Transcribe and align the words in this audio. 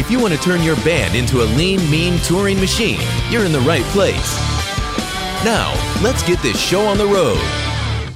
If 0.00 0.10
you 0.10 0.18
want 0.18 0.32
to 0.32 0.40
turn 0.40 0.62
your 0.62 0.76
band 0.76 1.14
into 1.14 1.42
a 1.42 1.46
lean, 1.58 1.78
mean 1.90 2.18
touring 2.20 2.58
machine, 2.58 2.98
you're 3.28 3.44
in 3.44 3.52
the 3.52 3.60
right 3.60 3.84
place. 3.92 4.34
Now, 5.44 5.74
let's 6.02 6.22
get 6.22 6.40
this 6.40 6.58
show 6.58 6.86
on 6.86 6.96
the 6.96 7.04
road. 7.04 7.38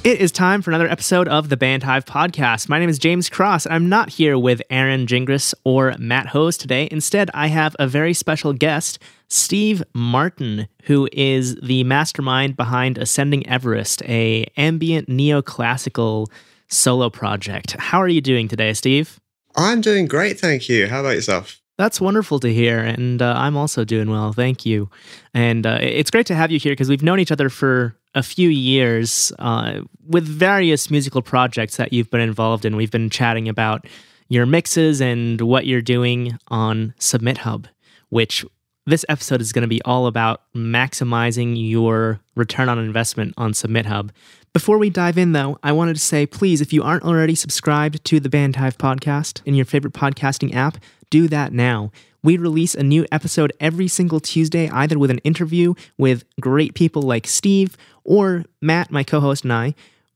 It 0.02 0.18
is 0.18 0.32
time 0.32 0.62
for 0.62 0.70
another 0.70 0.88
episode 0.88 1.28
of 1.28 1.50
the 1.50 1.58
Bandhive 1.58 2.06
Podcast. 2.06 2.70
My 2.70 2.78
name 2.78 2.88
is 2.88 2.98
James 2.98 3.28
Cross. 3.28 3.66
I'm 3.66 3.90
not 3.90 4.08
here 4.08 4.38
with 4.38 4.62
Aaron 4.70 5.06
Gingras 5.06 5.52
or 5.64 5.94
Matt 5.98 6.28
Hose 6.28 6.56
today. 6.56 6.88
Instead, 6.90 7.30
I 7.34 7.48
have 7.48 7.76
a 7.78 7.86
very 7.86 8.14
special 8.14 8.54
guest, 8.54 8.98
Steve 9.28 9.82
Martin, 9.92 10.68
who 10.84 11.06
is 11.12 11.54
the 11.56 11.84
mastermind 11.84 12.56
behind 12.56 12.96
Ascending 12.96 13.46
Everest, 13.46 14.02
a 14.04 14.46
ambient 14.56 15.10
neoclassical 15.10 16.28
solo 16.68 17.10
project. 17.10 17.72
How 17.72 18.00
are 18.00 18.08
you 18.08 18.22
doing 18.22 18.48
today, 18.48 18.72
Steve? 18.72 19.20
I'm 19.54 19.82
doing 19.82 20.06
great, 20.06 20.40
thank 20.40 20.70
you. 20.70 20.88
How 20.88 21.00
about 21.00 21.16
yourself? 21.16 21.60
That's 21.76 22.00
wonderful 22.00 22.38
to 22.40 22.52
hear. 22.52 22.78
And 22.78 23.20
uh, 23.20 23.34
I'm 23.36 23.56
also 23.56 23.84
doing 23.84 24.10
well. 24.10 24.32
Thank 24.32 24.64
you. 24.64 24.90
And 25.32 25.66
uh, 25.66 25.78
it's 25.80 26.10
great 26.10 26.26
to 26.26 26.34
have 26.34 26.50
you 26.50 26.58
here 26.58 26.72
because 26.72 26.88
we've 26.88 27.02
known 27.02 27.18
each 27.18 27.32
other 27.32 27.48
for 27.48 27.96
a 28.14 28.22
few 28.22 28.48
years 28.48 29.32
uh, 29.40 29.80
with 30.06 30.24
various 30.24 30.90
musical 30.90 31.20
projects 31.20 31.76
that 31.76 31.92
you've 31.92 32.10
been 32.10 32.20
involved 32.20 32.64
in. 32.64 32.76
We've 32.76 32.90
been 32.90 33.10
chatting 33.10 33.48
about 33.48 33.86
your 34.28 34.46
mixes 34.46 35.00
and 35.00 35.40
what 35.40 35.66
you're 35.66 35.82
doing 35.82 36.38
on 36.48 36.94
Submit 36.98 37.38
Hub, 37.38 37.66
which 38.08 38.44
this 38.86 39.04
episode 39.08 39.40
is 39.40 39.52
going 39.52 39.62
to 39.62 39.68
be 39.68 39.82
all 39.82 40.06
about 40.06 40.42
maximizing 40.54 41.54
your 41.56 42.20
return 42.36 42.68
on 42.68 42.78
investment 42.78 43.34
on 43.36 43.52
Submit 43.54 43.86
Hub. 43.86 44.12
Before 44.52 44.78
we 44.78 44.90
dive 44.90 45.18
in, 45.18 45.32
though, 45.32 45.58
I 45.64 45.72
wanted 45.72 45.94
to 45.94 46.00
say 46.00 46.26
please, 46.26 46.60
if 46.60 46.72
you 46.72 46.82
aren't 46.82 47.02
already 47.02 47.34
subscribed 47.34 48.04
to 48.04 48.20
the 48.20 48.28
Bandhive 48.28 48.78
podcast 48.78 49.42
in 49.44 49.54
your 49.54 49.64
favorite 49.64 49.94
podcasting 49.94 50.54
app, 50.54 50.78
do 51.14 51.28
that 51.28 51.52
now. 51.52 51.92
We 52.24 52.36
release 52.38 52.74
a 52.74 52.82
new 52.82 53.06
episode 53.12 53.52
every 53.60 53.86
single 53.86 54.18
Tuesday, 54.18 54.68
either 54.70 54.98
with 54.98 55.12
an 55.12 55.18
interview 55.18 55.74
with 55.96 56.24
great 56.40 56.74
people 56.74 57.02
like 57.02 57.28
Steve 57.28 57.76
or 58.02 58.44
Matt, 58.60 58.90
my 58.90 59.04
co 59.04 59.20
host, 59.20 59.44
and 59.44 59.52
I 59.52 59.74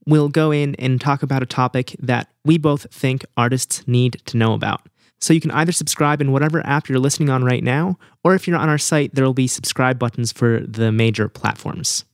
will 0.08 0.28
go 0.28 0.50
in 0.50 0.74
and 0.74 1.00
talk 1.00 1.22
about 1.22 1.40
a 1.40 1.46
topic 1.46 1.94
that 2.00 2.32
we 2.44 2.58
both 2.58 2.92
think 2.92 3.24
artists 3.36 3.86
need 3.86 4.20
to 4.24 4.36
know 4.36 4.54
about. 4.54 4.88
So 5.20 5.32
you 5.32 5.40
can 5.40 5.52
either 5.52 5.70
subscribe 5.70 6.20
in 6.20 6.32
whatever 6.32 6.66
app 6.66 6.88
you're 6.88 6.98
listening 6.98 7.30
on 7.30 7.44
right 7.44 7.62
now, 7.62 7.96
or 8.24 8.34
if 8.34 8.48
you're 8.48 8.58
on 8.58 8.68
our 8.68 8.78
site, 8.78 9.14
there 9.14 9.24
will 9.24 9.34
be 9.34 9.46
subscribe 9.46 10.00
buttons 10.00 10.32
for 10.32 10.58
the 10.58 10.90
major 10.90 11.28
platforms. 11.28 12.04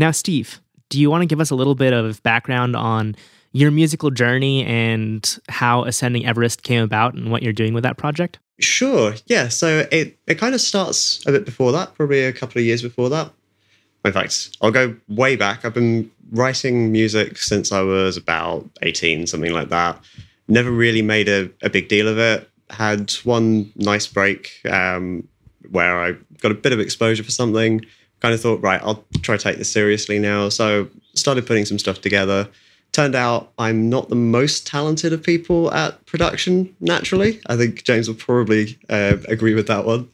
Now, 0.00 0.10
Steve, 0.10 0.60
do 0.88 0.98
you 0.98 1.10
want 1.10 1.22
to 1.22 1.26
give 1.26 1.40
us 1.40 1.50
a 1.50 1.54
little 1.54 1.76
bit 1.76 1.92
of 1.92 2.20
background 2.24 2.74
on 2.74 3.14
your 3.52 3.70
musical 3.70 4.10
journey 4.10 4.64
and 4.64 5.38
how 5.48 5.84
Ascending 5.84 6.26
Everest 6.26 6.62
came 6.62 6.82
about 6.82 7.14
and 7.14 7.30
what 7.30 7.42
you're 7.42 7.52
doing 7.52 7.74
with 7.74 7.84
that 7.84 7.98
project? 7.98 8.38
Sure. 8.58 9.14
Yeah. 9.26 9.48
So 9.48 9.86
it, 9.92 10.18
it 10.26 10.36
kind 10.36 10.54
of 10.54 10.60
starts 10.60 11.24
a 11.26 11.32
bit 11.32 11.44
before 11.44 11.72
that, 11.72 11.94
probably 11.94 12.24
a 12.24 12.32
couple 12.32 12.58
of 12.58 12.64
years 12.64 12.82
before 12.82 13.10
that. 13.10 13.30
In 14.04 14.12
fact, 14.12 14.56
I'll 14.60 14.70
go 14.70 14.96
way 15.08 15.36
back. 15.36 15.64
I've 15.64 15.74
been 15.74 16.10
writing 16.32 16.90
music 16.90 17.38
since 17.38 17.70
I 17.70 17.82
was 17.82 18.16
about 18.16 18.68
18, 18.82 19.26
something 19.26 19.52
like 19.52 19.68
that. 19.68 20.00
Never 20.48 20.70
really 20.70 21.02
made 21.02 21.28
a, 21.28 21.50
a 21.62 21.70
big 21.70 21.88
deal 21.88 22.08
of 22.08 22.18
it. 22.18 22.48
Had 22.70 23.12
one 23.24 23.70
nice 23.76 24.06
break 24.06 24.60
um, 24.68 25.28
where 25.70 26.02
I 26.02 26.16
got 26.40 26.50
a 26.50 26.54
bit 26.54 26.72
of 26.72 26.80
exposure 26.80 27.22
for 27.22 27.30
something. 27.30 27.84
Kind 28.20 28.34
of 28.34 28.40
thought, 28.40 28.62
right, 28.62 28.80
I'll 28.82 29.04
try 29.20 29.36
to 29.36 29.42
take 29.42 29.58
this 29.58 29.70
seriously 29.70 30.18
now. 30.18 30.48
So 30.48 30.88
started 31.14 31.46
putting 31.46 31.64
some 31.64 31.78
stuff 31.78 32.00
together 32.00 32.48
turned 32.92 33.14
out 33.14 33.52
I'm 33.58 33.88
not 33.88 34.10
the 34.10 34.14
most 34.14 34.66
talented 34.66 35.12
of 35.12 35.22
people 35.22 35.72
at 35.72 36.04
production 36.06 36.74
naturally. 36.80 37.40
I 37.46 37.56
think 37.56 37.84
James 37.84 38.06
will 38.06 38.16
probably 38.16 38.78
uh, 38.88 39.16
agree 39.28 39.54
with 39.54 39.66
that 39.66 39.86
one. 39.86 40.10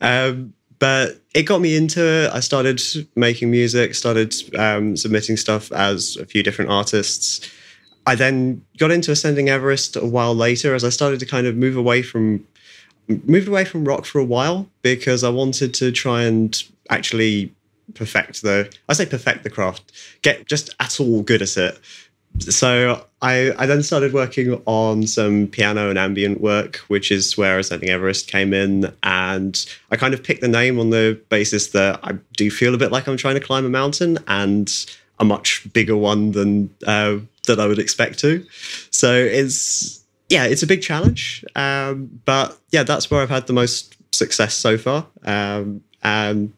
Um, 0.00 0.52
but 0.78 1.20
it 1.34 1.42
got 1.42 1.60
me 1.60 1.76
into 1.76 2.04
it. 2.04 2.30
I 2.32 2.40
started 2.40 2.80
making 3.16 3.50
music, 3.50 3.94
started 3.94 4.34
um, 4.56 4.96
submitting 4.96 5.36
stuff 5.36 5.72
as 5.72 6.16
a 6.16 6.26
few 6.26 6.42
different 6.42 6.70
artists. 6.70 7.50
I 8.06 8.14
then 8.14 8.64
got 8.78 8.90
into 8.90 9.10
Ascending 9.10 9.48
Everest 9.48 9.96
a 9.96 10.06
while 10.06 10.34
later 10.34 10.74
as 10.74 10.84
I 10.84 10.88
started 10.90 11.20
to 11.20 11.26
kind 11.26 11.46
of 11.46 11.56
move 11.56 11.76
away 11.76 12.02
from 12.02 12.46
moved 13.24 13.48
away 13.48 13.64
from 13.64 13.86
rock 13.86 14.04
for 14.04 14.18
a 14.18 14.24
while 14.24 14.68
because 14.82 15.24
I 15.24 15.30
wanted 15.30 15.72
to 15.74 15.90
try 15.90 16.22
and 16.24 16.62
actually 16.90 17.54
perfect 17.94 18.42
the 18.42 18.70
I 18.88 18.92
say 18.92 19.06
perfect 19.06 19.44
the 19.44 19.50
craft, 19.50 19.92
get 20.22 20.46
just 20.46 20.74
at 20.78 21.00
all 21.00 21.22
good 21.22 21.42
at 21.42 21.56
it 21.56 21.78
so 22.40 23.04
I, 23.20 23.52
I 23.58 23.66
then 23.66 23.82
started 23.82 24.12
working 24.12 24.60
on 24.66 25.06
some 25.06 25.48
piano 25.48 25.90
and 25.90 25.98
ambient 25.98 26.40
work, 26.40 26.76
which 26.88 27.10
is 27.10 27.36
where 27.36 27.58
Ascending 27.58 27.88
Everest 27.88 28.30
came 28.30 28.52
in. 28.52 28.92
And 29.02 29.66
I 29.90 29.96
kind 29.96 30.14
of 30.14 30.22
picked 30.22 30.40
the 30.40 30.48
name 30.48 30.78
on 30.78 30.90
the 30.90 31.20
basis 31.28 31.68
that 31.68 32.00
I 32.02 32.12
do 32.36 32.50
feel 32.50 32.74
a 32.74 32.78
bit 32.78 32.92
like 32.92 33.06
I'm 33.08 33.16
trying 33.16 33.34
to 33.34 33.40
climb 33.40 33.64
a 33.64 33.70
mountain 33.70 34.18
and 34.28 34.72
a 35.18 35.24
much 35.24 35.66
bigger 35.72 35.96
one 35.96 36.32
than 36.32 36.74
uh, 36.86 37.18
that 37.46 37.58
I 37.58 37.66
would 37.66 37.78
expect 37.78 38.18
to. 38.20 38.46
So 38.90 39.12
it's 39.14 40.04
yeah, 40.28 40.44
it's 40.44 40.62
a 40.62 40.66
big 40.66 40.82
challenge. 40.82 41.44
Um, 41.56 42.20
but 42.24 42.58
yeah, 42.70 42.82
that's 42.82 43.10
where 43.10 43.22
I've 43.22 43.30
had 43.30 43.46
the 43.46 43.52
most 43.52 43.96
success 44.14 44.54
so 44.54 44.78
far. 44.78 45.06
Um, 45.24 45.82
and 46.02 46.52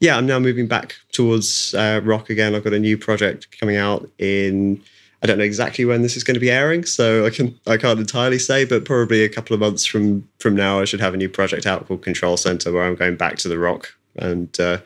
yeah, 0.00 0.16
I'm 0.16 0.26
now 0.26 0.38
moving 0.38 0.66
back 0.66 0.96
towards 1.12 1.74
uh, 1.74 2.00
rock 2.04 2.30
again. 2.30 2.54
I've 2.54 2.64
got 2.64 2.72
a 2.72 2.78
new 2.78 2.98
project 2.98 3.58
coming 3.58 3.76
out 3.76 4.08
in 4.18 4.82
I 5.22 5.26
don't 5.26 5.38
know 5.38 5.44
exactly 5.44 5.84
when 5.84 6.02
this 6.02 6.16
is 6.16 6.22
going 6.22 6.34
to 6.34 6.40
be 6.40 6.50
airing, 6.50 6.84
so 6.84 7.26
I 7.26 7.30
can 7.30 7.58
I 7.66 7.76
can't 7.76 7.98
entirely 7.98 8.38
say, 8.38 8.64
but 8.64 8.84
probably 8.84 9.24
a 9.24 9.28
couple 9.28 9.54
of 9.54 9.60
months 9.60 9.84
from 9.84 10.28
from 10.38 10.54
now, 10.54 10.80
I 10.80 10.84
should 10.84 11.00
have 11.00 11.14
a 11.14 11.16
new 11.16 11.28
project 11.28 11.66
out 11.66 11.86
called 11.88 12.02
Control 12.02 12.36
Center, 12.36 12.72
where 12.72 12.84
I'm 12.84 12.94
going 12.94 13.16
back 13.16 13.36
to 13.38 13.48
the 13.48 13.58
rock, 13.58 13.94
and 14.16 14.58
uh, 14.60 14.78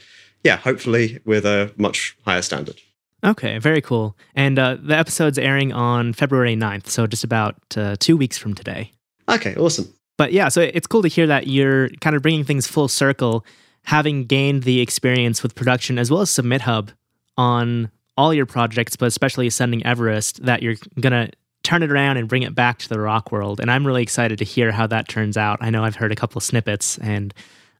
yeah, 0.43 0.56
hopefully 0.56 1.20
with 1.25 1.44
a 1.44 1.72
much 1.76 2.16
higher 2.25 2.43
standard. 2.43 2.81
Okay, 3.25 3.59
very 3.59 3.81
cool. 3.81 4.16
And 4.34 4.59
uh, 4.59 4.78
the 4.82 4.97
episode's 4.97 5.38
airing 5.38 5.72
on 5.72 6.12
February 6.12 6.56
9th, 6.56 6.88
so 6.88 7.06
just 7.06 7.22
about 7.22 7.56
uh, 7.76 7.94
two 8.00 8.16
weeks 8.16 8.37
from 8.37 8.53
today. 8.53 8.91
Okay, 9.28 9.54
awesome. 9.54 9.93
But 10.16 10.32
yeah, 10.32 10.49
so 10.49 10.60
it's 10.60 10.87
cool 10.87 11.03
to 11.03 11.09
hear 11.09 11.26
that 11.28 11.47
you're 11.47 11.88
kind 12.00 12.16
of 12.16 12.22
bringing 12.22 12.44
things 12.44 12.66
full 12.66 12.88
circle, 12.88 13.44
having 13.84 14.25
gained 14.25 14.64
the 14.64 14.81
experience 14.81 15.43
with 15.43 15.54
production 15.54 15.99
as 15.99 16.10
well 16.10 16.20
as 16.20 16.31
Submit 16.31 16.62
Hub 16.62 16.91
on 17.37 17.91
all 18.17 18.34
your 18.34 18.47
projects, 18.47 18.97
but 18.97 19.06
especially 19.06 19.47
Ascending 19.47 19.84
Everest, 19.87 20.45
that 20.45 20.62
you're 20.62 20.77
going 21.00 21.12
to 21.12 21.31
turn 21.62 21.82
it 21.82 21.91
around 21.91 22.17
and 22.17 22.29
bring 22.29 22.43
it 22.43 22.55
back 22.55 22.79
to 22.79 22.88
the 22.88 23.00
rock 23.00 23.31
world. 23.31 23.61
And 23.61 23.70
I'm 23.70 23.87
really 23.87 24.03
excited 24.03 24.38
to 24.38 24.44
hear 24.44 24.73
how 24.73 24.87
that 24.88 25.09
turns 25.09 25.37
out. 25.37 25.59
I 25.61 25.70
know 25.70 25.85
I've 25.85 25.97
heard 25.97 26.12
a 26.12 26.17
couple 26.17 26.38
of 26.38 26.43
snippets, 26.43 26.99
and 26.99 27.32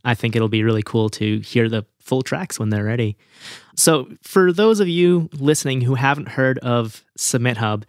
I 0.05 0.14
think 0.14 0.37
it'll 0.37 0.49
be 0.49 0.62
really 0.62 0.82
cool 0.82 1.11
to 1.11 1.40
hear 1.40 1.69
the 1.69 1.84
full 1.99 2.23
tracks 2.23 2.58
when 2.58 2.70
they're 2.70 2.84
ready. 2.84 3.17
So, 3.76 4.08
for 4.23 4.52
those 4.52 4.81
of 4.81 4.88
you 4.88 5.29
listening 5.32 5.81
who 5.81 5.94
haven't 5.94 6.29
heard 6.29 6.58
of 6.61 7.05
Submit 7.17 7.56
Hub, 7.56 7.85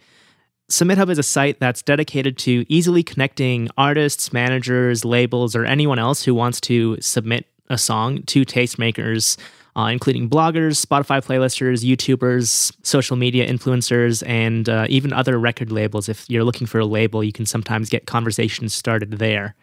Submit 0.68 0.98
Hub 0.98 1.10
is 1.10 1.18
a 1.18 1.22
site 1.22 1.60
that's 1.60 1.82
dedicated 1.82 2.38
to 2.38 2.64
easily 2.68 3.02
connecting 3.02 3.68
artists, 3.76 4.32
managers, 4.32 5.04
labels, 5.04 5.54
or 5.54 5.64
anyone 5.64 5.98
else 5.98 6.24
who 6.24 6.34
wants 6.34 6.60
to 6.62 6.96
submit 7.00 7.46
a 7.68 7.78
song 7.78 8.22
to 8.24 8.44
tastemakers 8.44 9.36
uh, 9.76 9.88
including 9.92 10.28
bloggers, 10.28 10.84
Spotify 10.84 11.24
playlisters, 11.24 11.84
YouTubers, 11.84 12.74
social 12.82 13.16
media 13.16 13.46
influencers, 13.46 14.26
and 14.26 14.68
uh, 14.68 14.86
even 14.88 15.12
other 15.12 15.38
record 15.38 15.72
labels. 15.72 16.08
If 16.08 16.28
you're 16.28 16.44
looking 16.44 16.66
for 16.66 16.78
a 16.78 16.86
label, 16.86 17.24
you 17.24 17.32
can 17.32 17.46
sometimes 17.46 17.90
get 17.90 18.06
conversations 18.06 18.74
started 18.74 19.12
there. 19.12 19.54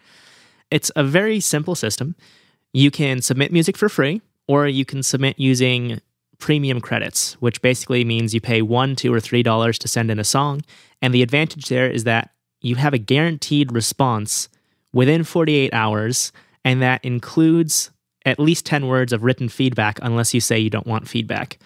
It's 0.69 0.91
a 0.95 1.03
very 1.03 1.39
simple 1.39 1.75
system. 1.75 2.15
You 2.73 2.91
can 2.91 3.21
submit 3.21 3.51
music 3.51 3.77
for 3.77 3.89
free, 3.89 4.21
or 4.47 4.67
you 4.67 4.85
can 4.85 5.03
submit 5.03 5.39
using 5.39 6.01
premium 6.39 6.81
credits, 6.81 7.33
which 7.35 7.61
basically 7.61 8.03
means 8.03 8.33
you 8.33 8.41
pay 8.41 8.61
one, 8.61 8.95
two, 8.95 9.13
or 9.13 9.19
three 9.19 9.43
dollars 9.43 9.77
to 9.79 9.87
send 9.87 10.11
in 10.11 10.19
a 10.19 10.23
song. 10.23 10.61
And 11.01 11.13
the 11.13 11.21
advantage 11.21 11.67
there 11.67 11.89
is 11.89 12.03
that 12.03 12.31
you 12.61 12.75
have 12.75 12.93
a 12.93 12.97
guaranteed 12.97 13.71
response 13.71 14.49
within 14.93 15.23
48 15.23 15.73
hours, 15.73 16.31
and 16.65 16.81
that 16.81 17.03
includes 17.05 17.91
at 18.25 18.39
least 18.39 18.65
10 18.65 18.87
words 18.87 19.13
of 19.13 19.23
written 19.23 19.49
feedback 19.49 19.99
unless 20.01 20.33
you 20.33 20.41
say 20.41 20.59
you 20.59 20.69
don't 20.69 20.87
want 20.87 21.07
feedback. 21.07 21.57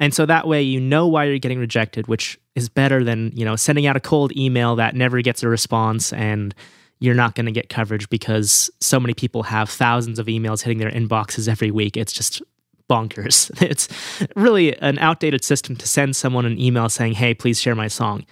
And 0.00 0.12
so 0.12 0.26
that 0.26 0.46
way 0.46 0.62
you 0.62 0.80
know 0.80 1.06
why 1.06 1.24
you're 1.24 1.38
getting 1.38 1.58
rejected, 1.58 2.08
which 2.08 2.38
is 2.54 2.68
better 2.68 3.04
than, 3.04 3.30
you 3.34 3.44
know, 3.44 3.56
sending 3.56 3.86
out 3.86 3.96
a 3.96 4.00
cold 4.00 4.36
email 4.36 4.76
that 4.76 4.94
never 4.94 5.20
gets 5.22 5.42
a 5.42 5.48
response 5.48 6.12
and 6.12 6.54
you're 7.00 7.14
not 7.14 7.34
going 7.34 7.46
to 7.46 7.52
get 7.52 7.68
coverage 7.68 8.08
because 8.08 8.70
so 8.80 8.98
many 8.98 9.14
people 9.14 9.42
have 9.44 9.68
thousands 9.68 10.18
of 10.18 10.26
emails 10.26 10.62
hitting 10.62 10.78
their 10.78 10.90
inboxes 10.90 11.48
every 11.48 11.70
week. 11.70 11.96
It's 11.96 12.12
just 12.12 12.42
bonkers. 12.88 13.50
It's 13.70 13.88
really 14.36 14.76
an 14.78 14.98
outdated 14.98 15.44
system 15.44 15.76
to 15.76 15.88
send 15.88 16.16
someone 16.16 16.44
an 16.44 16.60
email 16.60 16.88
saying, 16.88 17.14
"Hey, 17.14 17.34
please 17.34 17.60
share 17.60 17.74
my 17.74 17.88
song." 17.88 18.24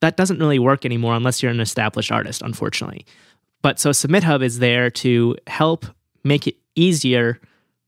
That 0.00 0.16
doesn't 0.16 0.38
really 0.38 0.58
work 0.58 0.84
anymore 0.84 1.14
unless 1.14 1.42
you're 1.42 1.52
an 1.52 1.60
established 1.60 2.12
artist, 2.12 2.42
unfortunately. 2.42 3.06
But 3.62 3.78
so 3.78 3.92
Submit 3.92 4.24
Hub 4.24 4.42
is 4.42 4.58
there 4.58 4.90
to 4.90 5.36
help 5.46 5.86
make 6.22 6.46
it 6.46 6.56
easier 6.74 7.40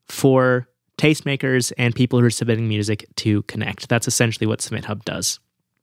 for 0.09 0.69
tastemakers 0.99 1.73
and 1.77 1.95
people 1.95 2.19
who 2.19 2.27
are 2.27 2.31
submitting 2.31 2.69
music 2.69 3.07
to 3.17 3.43
connect. 3.43 3.89
That's 3.89 4.09
essentially 4.09 4.47
what 4.47 4.61
Submit 4.61 4.87
Hub 4.87 5.05
does. 5.05 5.39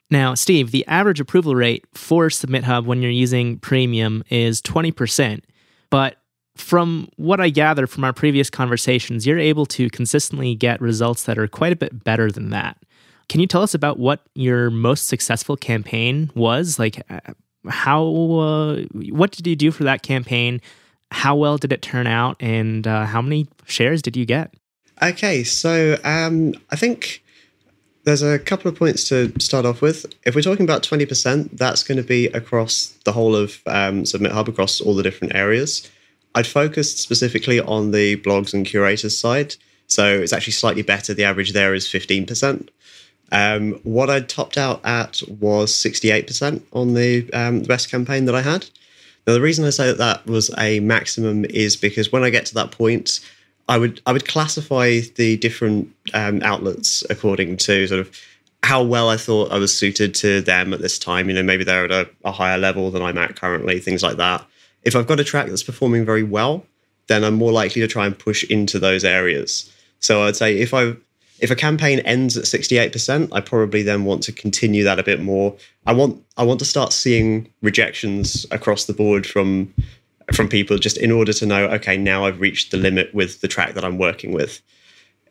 Now, 0.09 0.35
Steve, 0.35 0.71
the 0.71 0.85
average 0.87 1.19
approval 1.19 1.55
rate 1.55 1.85
for 1.93 2.29
Submit 2.29 2.63
Hub 2.63 2.85
when 2.85 3.01
you're 3.01 3.11
using 3.11 3.57
premium 3.59 4.23
is 4.29 4.61
20%. 4.61 5.41
But 5.89 6.17
from 6.55 7.09
what 7.17 7.39
I 7.39 7.49
gather 7.49 7.87
from 7.87 8.03
our 8.03 8.13
previous 8.13 8.49
conversations, 8.49 9.25
you're 9.25 9.39
able 9.39 9.65
to 9.67 9.89
consistently 9.89 10.55
get 10.55 10.81
results 10.81 11.23
that 11.23 11.37
are 11.37 11.47
quite 11.47 11.73
a 11.73 11.75
bit 11.75 12.03
better 12.03 12.31
than 12.31 12.51
that. 12.51 12.77
Can 13.29 13.41
you 13.41 13.47
tell 13.47 13.63
us 13.63 13.73
about 13.73 13.97
what 13.97 14.21
your 14.35 14.69
most 14.69 15.07
successful 15.07 15.55
campaign 15.55 16.29
was? 16.35 16.77
Like, 16.77 17.01
uh, 17.09 17.33
how, 17.67 18.05
uh, 18.05 18.81
what 19.09 19.31
did 19.31 19.47
you 19.47 19.55
do 19.55 19.71
for 19.71 19.83
that 19.85 20.03
campaign? 20.03 20.61
How 21.13 21.35
well 21.35 21.57
did 21.57 21.71
it 21.71 21.83
turn 21.83 22.07
out? 22.07 22.37
And 22.39 22.87
uh, 22.87 23.05
how 23.05 23.21
many 23.21 23.47
shares 23.65 24.01
did 24.01 24.17
you 24.17 24.25
get? 24.25 24.51
Okay, 25.01 25.43
so 25.43 25.97
um, 26.03 26.55
I 26.71 26.75
think 26.75 27.23
there's 28.03 28.23
a 28.23 28.39
couple 28.39 28.69
of 28.69 28.77
points 28.77 29.07
to 29.09 29.31
start 29.39 29.65
off 29.65 29.79
with. 29.79 30.07
If 30.25 30.33
we're 30.33 30.41
talking 30.41 30.65
about 30.65 30.81
20%, 30.81 31.51
that's 31.55 31.83
going 31.83 31.97
to 31.97 32.03
be 32.03 32.25
across 32.27 32.87
the 33.05 33.11
whole 33.11 33.35
of 33.35 33.61
um, 33.67 34.05
Submit 34.05 34.31
Hub, 34.31 34.49
across 34.49 34.81
all 34.81 34.95
the 34.95 35.03
different 35.03 35.35
areas. 35.35 35.89
I'd 36.33 36.47
focused 36.47 36.97
specifically 36.97 37.59
on 37.59 37.91
the 37.91 38.17
blogs 38.17 38.51
and 38.51 38.65
curators 38.65 39.15
side. 39.15 39.55
So 39.85 40.19
it's 40.19 40.33
actually 40.33 40.53
slightly 40.53 40.81
better. 40.81 41.13
The 41.13 41.25
average 41.25 41.53
there 41.53 41.75
is 41.75 41.87
15%. 41.87 42.69
Um, 43.31 43.73
what 43.83 44.09
I 44.09 44.19
topped 44.21 44.57
out 44.57 44.81
at 44.83 45.21
was 45.27 45.71
68% 45.73 46.63
on 46.73 46.95
the, 46.95 47.31
um, 47.33 47.61
the 47.61 47.67
best 47.67 47.91
campaign 47.91 48.25
that 48.25 48.35
I 48.35 48.41
had. 48.41 48.65
Now, 49.25 49.33
the 49.33 49.41
reason 49.41 49.65
I 49.65 49.69
say 49.69 49.87
that 49.87 49.97
that 49.97 50.25
was 50.25 50.51
a 50.57 50.79
maximum 50.81 51.45
is 51.45 51.75
because 51.75 52.11
when 52.11 52.23
I 52.23 52.29
get 52.29 52.45
to 52.47 52.53
that 52.55 52.71
point, 52.71 53.19
I 53.69 53.77
would 53.77 54.01
I 54.05 54.11
would 54.11 54.27
classify 54.27 54.99
the 55.15 55.37
different 55.37 55.89
um, 56.13 56.41
outlets 56.43 57.03
according 57.09 57.57
to 57.57 57.87
sort 57.87 58.01
of 58.01 58.19
how 58.63 58.81
well 58.81 59.09
I 59.09 59.17
thought 59.17 59.51
I 59.51 59.57
was 59.57 59.77
suited 59.77 60.13
to 60.15 60.41
them 60.41 60.73
at 60.73 60.81
this 60.81 60.99
time. 60.99 61.29
You 61.29 61.35
know, 61.35 61.43
maybe 61.43 61.63
they're 61.63 61.85
at 61.85 61.91
a, 61.91 62.09
a 62.25 62.31
higher 62.31 62.57
level 62.57 62.91
than 62.91 63.01
I'm 63.01 63.17
at 63.17 63.35
currently, 63.35 63.79
things 63.79 64.03
like 64.03 64.17
that. 64.17 64.45
If 64.83 64.95
I've 64.95 65.07
got 65.07 65.19
a 65.19 65.23
track 65.23 65.47
that's 65.47 65.63
performing 65.63 66.05
very 66.05 66.23
well, 66.23 66.65
then 67.07 67.23
I'm 67.23 67.35
more 67.35 67.51
likely 67.51 67.81
to 67.81 67.87
try 67.87 68.05
and 68.05 68.17
push 68.17 68.43
into 68.45 68.79
those 68.79 69.03
areas. 69.03 69.71
So 69.99 70.23
I'd 70.23 70.35
say 70.35 70.59
if 70.59 70.73
I 70.73 70.95
if 71.39 71.51
a 71.51 71.55
campaign 71.55 71.99
ends 71.99 72.37
at 72.37 72.45
68%, 72.45 73.29
I 73.31 73.41
probably 73.41 73.81
then 73.81 74.05
want 74.05 74.23
to 74.23 74.31
continue 74.31 74.83
that 74.83 74.99
a 74.99 75.03
bit 75.03 75.21
more. 75.21 75.55
I 75.85 75.93
want 75.93 76.23
I 76.37 76.43
want 76.43 76.59
to 76.59 76.65
start 76.65 76.93
seeing 76.93 77.51
rejections 77.61 78.45
across 78.51 78.85
the 78.85 78.93
board 78.93 79.25
from 79.25 79.73
from 80.31 80.47
people 80.47 80.77
just 80.77 80.97
in 80.97 81.11
order 81.11 81.33
to 81.33 81.45
know, 81.45 81.65
okay, 81.65 81.97
now 81.97 82.25
I've 82.25 82.39
reached 82.39 82.71
the 82.71 82.77
limit 82.77 83.13
with 83.13 83.41
the 83.41 83.47
track 83.47 83.73
that 83.73 83.83
I'm 83.83 83.97
working 83.97 84.31
with. 84.31 84.61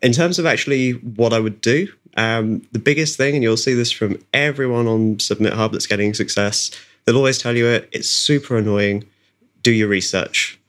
In 0.01 0.11
terms 0.11 0.37
of 0.37 0.45
actually 0.45 0.91
what 0.91 1.33
I 1.33 1.39
would 1.39 1.61
do, 1.61 1.87
um, 2.17 2.61
the 2.73 2.79
biggest 2.79 3.17
thing, 3.17 3.33
and 3.33 3.43
you'll 3.43 3.57
see 3.57 3.73
this 3.73 3.91
from 3.91 4.19
everyone 4.33 4.87
on 4.87 5.19
Submit 5.19 5.53
Hub 5.53 5.71
that's 5.71 5.87
getting 5.87 6.13
success, 6.13 6.71
they'll 7.05 7.17
always 7.17 7.37
tell 7.37 7.55
you 7.55 7.67
it, 7.67 7.89
it's 7.91 8.09
super 8.09 8.57
annoying. 8.57 9.05
Do 9.61 9.71
your 9.71 9.87
research. 9.87 10.59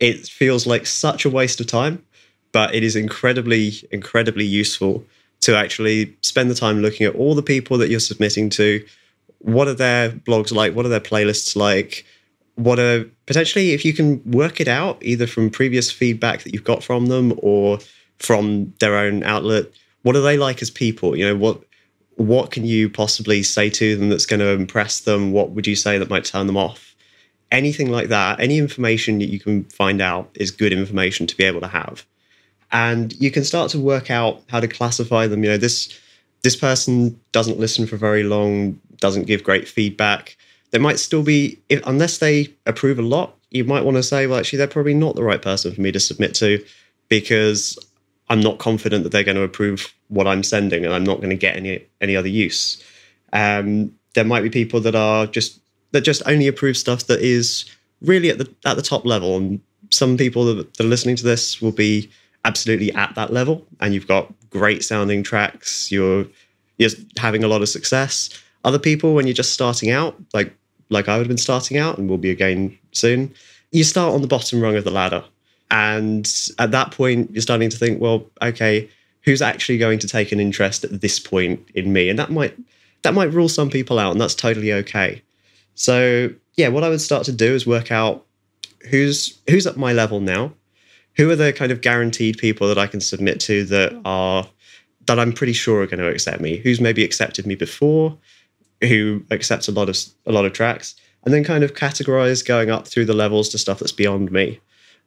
It 0.00 0.26
feels 0.26 0.66
like 0.66 0.86
such 0.86 1.24
a 1.24 1.30
waste 1.30 1.60
of 1.60 1.66
time, 1.66 2.03
but 2.54 2.74
it 2.74 2.82
is 2.82 2.96
incredibly, 2.96 3.74
incredibly 3.90 4.46
useful 4.46 5.04
to 5.40 5.54
actually 5.54 6.16
spend 6.22 6.50
the 6.50 6.54
time 6.54 6.80
looking 6.80 7.06
at 7.06 7.14
all 7.14 7.34
the 7.34 7.42
people 7.42 7.76
that 7.76 7.90
you're 7.90 8.00
submitting 8.00 8.48
to. 8.48 8.82
What 9.40 9.68
are 9.68 9.74
their 9.74 10.10
blogs 10.10 10.50
like? 10.50 10.74
What 10.74 10.86
are 10.86 10.88
their 10.88 11.00
playlists 11.00 11.54
like? 11.54 12.06
what 12.56 12.78
are 12.78 13.04
potentially 13.26 13.72
if 13.72 13.84
you 13.84 13.92
can 13.92 14.22
work 14.30 14.60
it 14.60 14.68
out 14.68 14.98
either 15.02 15.26
from 15.26 15.50
previous 15.50 15.90
feedback 15.90 16.42
that 16.42 16.52
you've 16.52 16.64
got 16.64 16.84
from 16.84 17.06
them 17.06 17.38
or 17.38 17.78
from 18.18 18.72
their 18.78 18.96
own 18.96 19.22
outlet 19.24 19.66
what 20.02 20.14
are 20.14 20.20
they 20.20 20.36
like 20.36 20.62
as 20.62 20.70
people 20.70 21.16
you 21.16 21.26
know 21.26 21.36
what 21.36 21.60
what 22.16 22.52
can 22.52 22.64
you 22.64 22.88
possibly 22.88 23.42
say 23.42 23.68
to 23.68 23.96
them 23.96 24.08
that's 24.08 24.26
going 24.26 24.38
to 24.38 24.50
impress 24.50 25.00
them 25.00 25.32
what 25.32 25.50
would 25.50 25.66
you 25.66 25.74
say 25.74 25.98
that 25.98 26.08
might 26.08 26.24
turn 26.24 26.46
them 26.46 26.56
off 26.56 26.94
anything 27.50 27.90
like 27.90 28.08
that 28.08 28.38
any 28.38 28.58
information 28.58 29.18
that 29.18 29.28
you 29.28 29.40
can 29.40 29.64
find 29.64 30.00
out 30.00 30.30
is 30.34 30.52
good 30.52 30.72
information 30.72 31.26
to 31.26 31.36
be 31.36 31.44
able 31.44 31.60
to 31.60 31.66
have 31.66 32.06
and 32.72 33.12
you 33.14 33.30
can 33.30 33.44
start 33.44 33.70
to 33.70 33.78
work 33.78 34.10
out 34.10 34.42
how 34.48 34.60
to 34.60 34.68
classify 34.68 35.26
them 35.26 35.42
you 35.44 35.50
know 35.50 35.58
this 35.58 35.98
this 36.42 36.56
person 36.56 37.18
doesn't 37.32 37.58
listen 37.58 37.86
for 37.86 37.96
very 37.96 38.22
long 38.22 38.78
doesn't 38.98 39.24
give 39.24 39.42
great 39.42 39.68
feedback 39.68 40.36
they 40.74 40.80
might 40.80 40.98
still 40.98 41.22
be, 41.22 41.60
if, 41.68 41.80
unless 41.86 42.18
they 42.18 42.52
approve 42.66 42.98
a 42.98 43.02
lot, 43.02 43.36
you 43.52 43.62
might 43.62 43.84
want 43.84 43.96
to 43.96 44.02
say, 44.02 44.26
well, 44.26 44.40
actually, 44.40 44.56
they're 44.56 44.66
probably 44.66 44.92
not 44.92 45.14
the 45.14 45.22
right 45.22 45.40
person 45.40 45.72
for 45.72 45.80
me 45.80 45.92
to 45.92 46.00
submit 46.00 46.34
to 46.34 46.64
because 47.08 47.78
I'm 48.28 48.40
not 48.40 48.58
confident 48.58 49.04
that 49.04 49.10
they're 49.10 49.22
going 49.22 49.36
to 49.36 49.44
approve 49.44 49.94
what 50.08 50.26
I'm 50.26 50.42
sending 50.42 50.84
and 50.84 50.92
I'm 50.92 51.04
not 51.04 51.18
going 51.18 51.30
to 51.30 51.36
get 51.36 51.54
any 51.54 51.86
any 52.00 52.16
other 52.16 52.26
use. 52.26 52.82
Um, 53.32 53.94
there 54.14 54.24
might 54.24 54.42
be 54.42 54.50
people 54.50 54.80
that 54.80 54.96
are 54.96 55.28
just 55.28 55.60
that 55.92 56.00
just 56.00 56.22
only 56.26 56.48
approve 56.48 56.76
stuff 56.76 57.06
that 57.06 57.20
is 57.20 57.66
really 58.02 58.30
at 58.30 58.38
the 58.38 58.52
at 58.64 58.74
the 58.74 58.82
top 58.82 59.06
level, 59.06 59.36
and 59.36 59.60
some 59.90 60.16
people 60.16 60.44
that, 60.46 60.74
that 60.74 60.84
are 60.84 60.88
listening 60.88 61.14
to 61.14 61.24
this 61.24 61.62
will 61.62 61.70
be 61.70 62.10
absolutely 62.44 62.92
at 62.92 63.14
that 63.14 63.32
level, 63.32 63.66
and 63.80 63.94
you've 63.94 64.08
got 64.08 64.32
great 64.50 64.84
sounding 64.84 65.22
tracks. 65.22 65.90
You're 65.90 66.26
you're 66.78 66.90
having 67.18 67.44
a 67.44 67.48
lot 67.48 67.62
of 67.62 67.68
success. 67.68 68.30
Other 68.64 68.78
people, 68.78 69.14
when 69.14 69.26
you're 69.26 69.34
just 69.34 69.52
starting 69.52 69.90
out, 69.90 70.16
like 70.32 70.54
like 70.90 71.08
I 71.08 71.16
would 71.16 71.26
have 71.26 71.28
been 71.28 71.38
starting 71.38 71.78
out 71.78 71.98
and 71.98 72.08
will 72.08 72.18
be 72.18 72.30
again 72.30 72.76
soon, 72.92 73.34
you 73.72 73.84
start 73.84 74.14
on 74.14 74.22
the 74.22 74.28
bottom 74.28 74.60
rung 74.60 74.76
of 74.76 74.84
the 74.84 74.90
ladder. 74.90 75.24
And 75.70 76.30
at 76.58 76.70
that 76.70 76.92
point, 76.92 77.30
you're 77.32 77.42
starting 77.42 77.70
to 77.70 77.76
think, 77.76 78.00
well, 78.00 78.26
okay, 78.42 78.88
who's 79.22 79.42
actually 79.42 79.78
going 79.78 79.98
to 79.98 80.06
take 80.06 80.30
an 80.30 80.38
interest 80.38 80.84
at 80.84 81.00
this 81.00 81.18
point 81.18 81.66
in 81.74 81.92
me? 81.92 82.08
And 82.08 82.18
that 82.18 82.30
might 82.30 82.56
that 83.02 83.14
might 83.14 83.32
rule 83.32 83.48
some 83.48 83.70
people 83.70 83.98
out, 83.98 84.12
and 84.12 84.20
that's 84.20 84.34
totally 84.34 84.72
okay. 84.72 85.22
So 85.74 86.30
yeah, 86.56 86.68
what 86.68 86.84
I 86.84 86.88
would 86.88 87.00
start 87.00 87.24
to 87.24 87.32
do 87.32 87.54
is 87.54 87.66
work 87.66 87.90
out 87.90 88.24
who's 88.90 89.38
who's 89.48 89.66
at 89.66 89.76
my 89.76 89.92
level 89.92 90.20
now, 90.20 90.52
who 91.16 91.30
are 91.30 91.36
the 91.36 91.52
kind 91.52 91.72
of 91.72 91.80
guaranteed 91.80 92.38
people 92.38 92.68
that 92.68 92.78
I 92.78 92.86
can 92.86 93.00
submit 93.00 93.40
to 93.40 93.64
that 93.66 93.92
mm. 93.92 94.02
are 94.04 94.46
that 95.06 95.18
I'm 95.18 95.32
pretty 95.32 95.52
sure 95.52 95.82
are 95.82 95.86
going 95.86 96.00
to 96.00 96.08
accept 96.08 96.40
me, 96.40 96.56
who's 96.56 96.80
maybe 96.80 97.04
accepted 97.04 97.46
me 97.46 97.54
before, 97.54 98.16
who 98.80 99.22
accepts 99.30 99.68
a 99.68 99.72
lot 99.72 99.88
of 99.88 99.96
a 100.26 100.32
lot 100.32 100.44
of 100.44 100.52
tracks, 100.52 100.94
and 101.24 101.32
then 101.32 101.44
kind 101.44 101.64
of 101.64 101.74
categorize 101.74 102.44
going 102.44 102.70
up 102.70 102.88
through 102.88 103.04
the 103.06 103.14
levels 103.14 103.48
to 103.50 103.58
stuff 103.58 103.78
that's 103.78 103.92
beyond 103.92 104.32
me, 104.32 104.60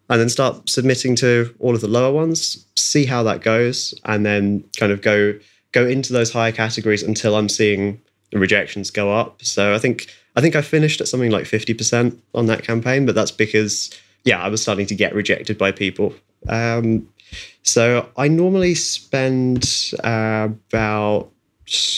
and 0.09 0.19
then 0.19 0.29
start 0.29 0.69
submitting 0.69 1.15
to 1.15 1.53
all 1.59 1.75
of 1.75 1.81
the 1.81 1.87
lower 1.87 2.11
ones, 2.11 2.65
see 2.75 3.05
how 3.05 3.23
that 3.23 3.41
goes, 3.41 3.93
and 4.05 4.25
then 4.25 4.63
kind 4.77 4.91
of 4.91 5.01
go 5.01 5.37
go 5.71 5.85
into 5.85 6.13
those 6.13 6.31
higher 6.31 6.51
categories 6.51 7.03
until 7.03 7.35
I'm 7.35 7.49
seeing 7.49 8.01
the 8.31 8.39
rejections 8.39 8.91
go 8.91 9.11
up. 9.11 9.43
So 9.43 9.73
I 9.73 9.79
think 9.79 10.07
I 10.35 10.41
think 10.41 10.55
I 10.55 10.61
finished 10.61 11.01
at 11.01 11.07
something 11.07 11.31
like 11.31 11.45
fifty 11.45 11.73
percent 11.73 12.21
on 12.33 12.45
that 12.47 12.63
campaign, 12.63 13.05
but 13.05 13.15
that's 13.15 13.31
because 13.31 13.89
yeah, 14.27 14.41
I 14.41 14.49
was 14.49 14.61
starting 14.61 14.85
to 14.87 14.95
get 14.95 15.15
rejected 15.15 15.57
by 15.57 15.71
people. 15.71 16.13
Um, 16.49 17.07
so 17.63 18.09
I 18.17 18.27
normally 18.27 18.75
spend 18.75 19.93
uh, 20.03 20.49
about 20.49 21.31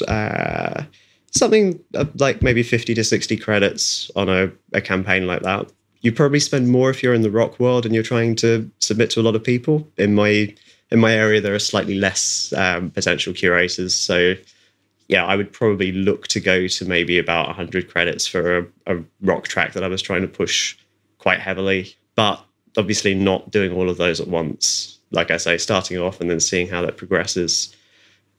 uh, 0.07 0.83
something 1.31 1.79
like 2.15 2.43
maybe 2.43 2.61
50 2.61 2.93
to 2.93 3.03
60 3.03 3.35
credits 3.37 4.11
on 4.15 4.29
a, 4.29 4.51
a 4.73 4.79
campaign 4.79 5.25
like 5.25 5.41
that. 5.41 5.71
You 6.01 6.11
probably 6.11 6.39
spend 6.39 6.69
more 6.69 6.91
if 6.91 7.01
you're 7.01 7.15
in 7.15 7.23
the 7.23 7.31
rock 7.31 7.59
world 7.59 7.83
and 7.83 7.95
you're 7.95 8.03
trying 8.03 8.35
to 8.37 8.69
submit 8.79 9.09
to 9.11 9.21
a 9.21 9.23
lot 9.23 9.35
of 9.35 9.43
people. 9.43 9.87
In 9.97 10.13
my 10.13 10.55
in 10.91 10.99
my 10.99 11.13
area, 11.13 11.41
there 11.41 11.53
are 11.53 11.59
slightly 11.59 11.95
less 11.95 12.53
um, 12.53 12.89
potential 12.91 13.33
curators, 13.33 13.93
so 13.93 14.35
yeah, 15.07 15.25
I 15.25 15.35
would 15.35 15.51
probably 15.51 15.91
look 15.91 16.27
to 16.29 16.39
go 16.39 16.67
to 16.67 16.85
maybe 16.85 17.19
about 17.19 17.47
100 17.47 17.89
credits 17.89 18.25
for 18.25 18.57
a, 18.59 18.65
a 18.87 19.03
rock 19.21 19.47
track 19.47 19.73
that 19.73 19.83
I 19.83 19.87
was 19.87 20.01
trying 20.01 20.21
to 20.21 20.27
push 20.27 20.77
quite 21.19 21.39
heavily, 21.39 21.95
but 22.19 22.43
obviously 22.75 23.15
not 23.15 23.49
doing 23.49 23.71
all 23.71 23.89
of 23.89 23.95
those 23.95 24.19
at 24.19 24.27
once. 24.27 24.99
Like 25.11 25.31
I 25.31 25.37
say, 25.37 25.57
starting 25.57 25.97
off 25.97 26.19
and 26.19 26.29
then 26.29 26.41
seeing 26.41 26.67
how 26.67 26.81
that 26.81 26.97
progresses 26.97 27.73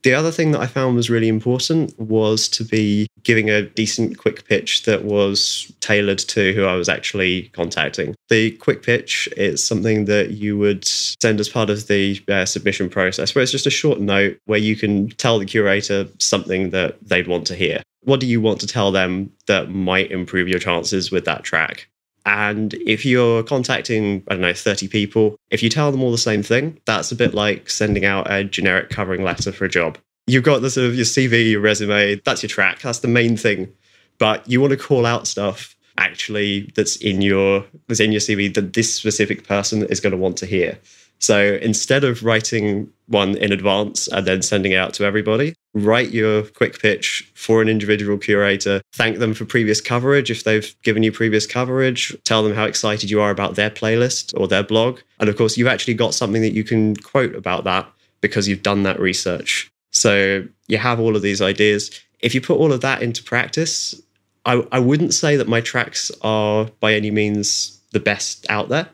The 0.02 0.14
other 0.14 0.30
thing 0.30 0.52
that 0.52 0.60
I 0.60 0.66
found 0.66 0.96
was 0.96 1.10
really 1.10 1.28
important 1.28 1.98
was 1.98 2.48
to 2.50 2.64
be 2.64 3.06
giving 3.22 3.50
a 3.50 3.62
decent 3.62 4.16
quick 4.16 4.48
pitch 4.48 4.84
that 4.84 5.04
was 5.04 5.70
tailored 5.80 6.18
to 6.20 6.54
who 6.54 6.64
I 6.64 6.74
was 6.74 6.88
actually 6.88 7.50
contacting. 7.52 8.14
The 8.30 8.52
quick 8.52 8.82
pitch 8.82 9.28
is 9.36 9.66
something 9.66 10.06
that 10.06 10.30
you 10.30 10.56
would 10.56 10.86
send 10.86 11.38
as 11.38 11.50
part 11.50 11.68
of 11.68 11.86
the 11.88 12.22
uh, 12.28 12.46
submission 12.46 12.88
process, 12.88 13.34
where 13.34 13.42
it's 13.42 13.52
just 13.52 13.66
a 13.66 13.70
short 13.70 14.00
note 14.00 14.38
where 14.46 14.58
you 14.58 14.74
can 14.74 15.10
tell 15.10 15.38
the 15.38 15.44
curator 15.44 16.08
something 16.18 16.70
that 16.70 16.96
they'd 17.06 17.28
want 17.28 17.46
to 17.48 17.54
hear. 17.54 17.82
What 18.02 18.20
do 18.20 18.26
you 18.26 18.40
want 18.40 18.60
to 18.60 18.66
tell 18.66 18.90
them 18.92 19.30
that 19.48 19.70
might 19.70 20.10
improve 20.10 20.48
your 20.48 20.60
chances 20.60 21.10
with 21.10 21.26
that 21.26 21.44
track? 21.44 21.88
And 22.26 22.74
if 22.74 23.04
you're 23.04 23.42
contacting, 23.42 24.22
I 24.28 24.34
don't 24.34 24.42
know, 24.42 24.54
30 24.54 24.88
people, 24.88 25.36
if 25.50 25.62
you 25.62 25.68
tell 25.70 25.90
them 25.90 26.02
all 26.02 26.10
the 26.10 26.18
same 26.18 26.42
thing, 26.42 26.78
that's 26.84 27.10
a 27.12 27.16
bit 27.16 27.34
like 27.34 27.70
sending 27.70 28.04
out 28.04 28.30
a 28.30 28.44
generic 28.44 28.90
covering 28.90 29.22
letter 29.22 29.52
for 29.52 29.64
a 29.64 29.68
job. 29.70 29.98
You've 30.26 30.44
got 30.44 30.62
the 30.62 30.70
sort 30.70 30.86
of 30.86 30.94
your 30.94 31.06
CV, 31.06 31.50
your 31.50 31.60
resume, 31.60 32.16
that's 32.24 32.42
your 32.42 32.48
track, 32.48 32.80
that's 32.80 33.00
the 33.00 33.08
main 33.08 33.36
thing. 33.36 33.72
But 34.18 34.48
you 34.48 34.60
want 34.60 34.72
to 34.72 34.76
call 34.76 35.06
out 35.06 35.26
stuff 35.26 35.76
actually 35.98 36.70
that's 36.74 36.96
in 36.96 37.20
your 37.20 37.64
that's 37.86 38.00
in 38.00 38.10
your 38.10 38.20
CV 38.20 38.52
that 38.54 38.72
this 38.72 38.94
specific 38.94 39.46
person 39.46 39.84
is 39.84 40.00
going 40.00 40.12
to 40.12 40.16
want 40.16 40.36
to 40.38 40.46
hear. 40.46 40.78
So 41.20 41.58
instead 41.60 42.02
of 42.02 42.24
writing 42.24 42.90
one 43.06 43.36
in 43.36 43.52
advance 43.52 44.08
and 44.08 44.26
then 44.26 44.40
sending 44.40 44.72
it 44.72 44.76
out 44.76 44.94
to 44.94 45.04
everybody, 45.04 45.54
write 45.74 46.10
your 46.10 46.44
quick 46.44 46.80
pitch 46.80 47.30
for 47.34 47.60
an 47.60 47.68
individual 47.68 48.16
curator, 48.16 48.80
thank 48.94 49.18
them 49.18 49.34
for 49.34 49.44
previous 49.44 49.80
coverage 49.80 50.30
if 50.30 50.44
they've 50.44 50.74
given 50.82 51.02
you 51.02 51.12
previous 51.12 51.46
coverage, 51.46 52.16
tell 52.24 52.42
them 52.42 52.54
how 52.54 52.64
excited 52.64 53.10
you 53.10 53.20
are 53.20 53.30
about 53.30 53.54
their 53.54 53.70
playlist 53.70 54.38
or 54.38 54.48
their 54.48 54.62
blog. 54.62 55.00
And 55.18 55.28
of 55.28 55.36
course, 55.36 55.58
you've 55.58 55.68
actually 55.68 55.94
got 55.94 56.14
something 56.14 56.42
that 56.42 56.54
you 56.54 56.64
can 56.64 56.96
quote 56.96 57.34
about 57.34 57.64
that 57.64 57.86
because 58.22 58.48
you've 58.48 58.62
done 58.62 58.82
that 58.84 58.98
research. 58.98 59.70
So 59.90 60.44
you 60.68 60.78
have 60.78 61.00
all 61.00 61.16
of 61.16 61.22
these 61.22 61.42
ideas. 61.42 61.90
If 62.20 62.34
you 62.34 62.40
put 62.40 62.58
all 62.58 62.72
of 62.72 62.80
that 62.80 63.02
into 63.02 63.22
practice, 63.22 64.00
I, 64.46 64.66
I 64.72 64.78
wouldn't 64.78 65.12
say 65.12 65.36
that 65.36 65.48
my 65.48 65.60
tracks 65.60 66.10
are 66.22 66.66
by 66.80 66.94
any 66.94 67.10
means 67.10 67.78
the 67.92 68.00
best 68.00 68.46
out 68.48 68.68
there 68.68 68.88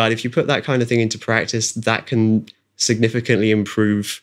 but 0.00 0.12
if 0.12 0.24
you 0.24 0.30
put 0.30 0.46
that 0.46 0.64
kind 0.64 0.80
of 0.80 0.88
thing 0.88 1.00
into 1.00 1.18
practice, 1.18 1.72
that 1.72 2.06
can 2.06 2.46
significantly 2.76 3.50
improve 3.50 4.22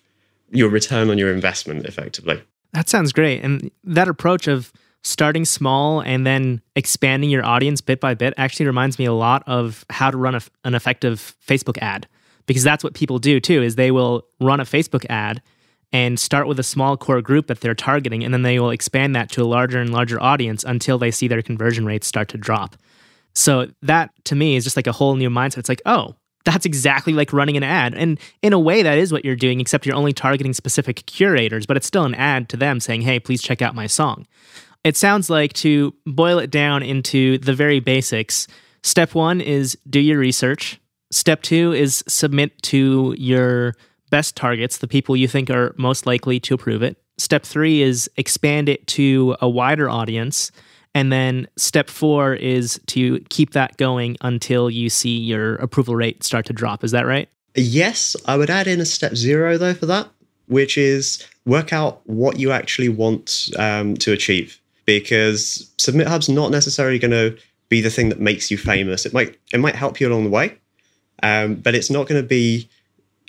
your 0.50 0.70
return 0.70 1.12
on 1.12 1.20
your 1.20 1.32
investment 1.32 1.86
effectively. 1.86 2.42
That 2.74 2.90
sounds 2.90 3.14
great. 3.14 3.44
And 3.44 3.70
that 3.84 4.08
approach 4.08 4.48
of 4.48 4.74
starting 5.04 5.46
small 5.46 6.02
and 6.02 6.26
then 6.26 6.64
expanding 6.76 7.30
your 7.30 7.46
audience 7.46 7.80
bit 7.80 8.00
by 8.00 8.16
bit 8.16 8.34
actually 8.38 8.66
reminds 8.66 8.98
me 8.98 9.06
a 9.06 9.14
lot 9.14 9.44
of 9.46 9.86
how 9.92 10.10
to 10.10 10.18
run 10.18 10.34
a, 10.34 10.42
an 10.64 10.74
effective 10.74 11.36
Facebook 11.46 11.78
ad 11.80 12.08
because 12.48 12.64
that's 12.64 12.84
what 12.84 12.96
people 12.96 13.20
do 13.20 13.40
too 13.40 13.62
is 13.62 13.76
they 13.76 13.92
will 13.92 14.26
run 14.42 14.60
a 14.60 14.66
Facebook 14.66 15.06
ad 15.12 15.44
and 15.94 16.20
start 16.20 16.48
with 16.48 16.60
a 16.60 16.64
small 16.64 16.98
core 16.98 17.22
group 17.22 17.46
that 17.46 17.62
they're 17.62 17.76
targeting 17.76 18.24
and 18.24 18.34
then 18.34 18.42
they 18.42 18.58
will 18.58 18.72
expand 18.72 19.16
that 19.16 19.30
to 19.30 19.44
a 19.44 19.46
larger 19.46 19.80
and 19.80 19.94
larger 19.94 20.20
audience 20.20 20.64
until 20.64 20.98
they 20.98 21.12
see 21.12 21.28
their 21.28 21.44
conversion 21.44 21.86
rates 21.86 22.08
start 22.08 22.30
to 22.30 22.38
drop. 22.40 22.76
So 23.38 23.68
that 23.84 24.12
to 24.26 24.36
me 24.36 24.56
is 24.56 24.64
just 24.64 24.76
like 24.76 24.88
a 24.88 24.92
whole 24.92 25.16
new 25.16 25.30
mindset. 25.30 25.60
It's 25.60 25.70
like, 25.70 25.82
oh, 25.86 26.16
that's 26.44 26.66
exactly 26.66 27.14
like 27.14 27.34
running 27.34 27.56
an 27.56 27.64
ad. 27.64 27.94
And 27.94 28.20
in 28.42 28.52
a 28.52 28.60
way, 28.60 28.82
that 28.82 28.98
is 28.98 29.12
what 29.12 29.24
you're 29.24 29.36
doing, 29.36 29.60
except 29.60 29.86
you're 29.86 29.96
only 29.96 30.14
targeting 30.14 30.54
specific 30.54 31.06
curators, 31.06 31.66
but 31.66 31.78
it's 31.78 31.86
still 31.86 32.06
an 32.06 32.16
ad 32.16 32.50
to 32.50 32.58
them 32.58 32.80
saying, 32.80 33.02
hey, 33.02 33.20
please 33.20 33.42
check 33.42 33.62
out 33.62 33.76
my 33.76 33.86
song. 33.86 34.26
It 34.84 34.98
sounds 34.98 35.30
like 35.30 35.54
to 35.54 35.94
boil 36.06 36.40
it 36.40 36.50
down 36.50 36.82
into 36.82 37.38
the 37.40 37.54
very 37.54 37.80
basics 37.80 38.48
step 38.84 39.14
one 39.14 39.42
is 39.42 39.78
do 39.90 40.00
your 40.00 40.18
research. 40.18 40.80
Step 41.12 41.42
two 41.42 41.74
is 41.74 42.04
submit 42.08 42.60
to 42.64 43.14
your 43.18 43.76
best 44.10 44.36
targets, 44.36 44.78
the 44.78 44.88
people 44.88 45.16
you 45.16 45.28
think 45.28 45.50
are 45.50 45.76
most 45.78 46.06
likely 46.06 46.40
to 46.40 46.54
approve 46.54 46.82
it. 46.82 46.98
Step 47.18 47.44
three 47.44 47.82
is 47.82 48.10
expand 48.16 48.70
it 48.70 48.88
to 48.88 49.36
a 49.42 49.50
wider 49.50 49.90
audience. 49.90 50.52
And 50.98 51.12
then 51.12 51.48
step 51.58 51.92
four 51.92 52.34
is 52.34 52.82
to 52.88 53.20
keep 53.30 53.52
that 53.52 53.78
going 53.78 54.18
until 54.22 54.68
you 54.68 54.90
see 54.90 55.16
your 55.16 55.54
approval 55.58 55.96
rate 55.96 56.24
start 56.24 56.48
to 56.48 56.54
drop. 56.54 56.84
Is 56.84 56.90
that 56.90 57.06
right? 57.06 57.30
Yes, 57.54 58.16
I 58.26 58.36
would 58.36 58.50
add 58.50 58.66
in 58.66 58.82
a 58.82 58.86
step 58.86 59.14
zero 59.14 59.60
though 59.60 59.76
for 59.76 59.86
that, 59.86 60.08
which 60.48 60.76
is 60.76 61.24
work 61.46 61.72
out 61.72 62.02
what 62.10 62.40
you 62.40 62.52
actually 62.52 62.90
want 62.90 63.52
um, 63.60 63.96
to 63.98 64.12
achieve. 64.12 64.60
Because 64.88 65.72
Submit 65.78 66.08
Hub's 66.08 66.30
not 66.30 66.50
necessarily 66.50 66.98
going 66.98 67.12
to 67.12 67.38
be 67.70 67.80
the 67.80 67.92
thing 67.92 68.10
that 68.10 68.20
makes 68.20 68.50
you 68.50 68.58
famous. 68.58 69.06
It 69.06 69.14
might 69.14 69.38
it 69.54 69.60
might 69.60 69.76
help 69.76 70.02
you 70.02 70.08
along 70.08 70.24
the 70.24 70.32
way, 70.32 70.58
um, 71.22 71.54
but 71.54 71.76
it's 71.76 71.92
not 71.92 72.08
going 72.08 72.20
to 72.20 72.28
be 72.28 72.68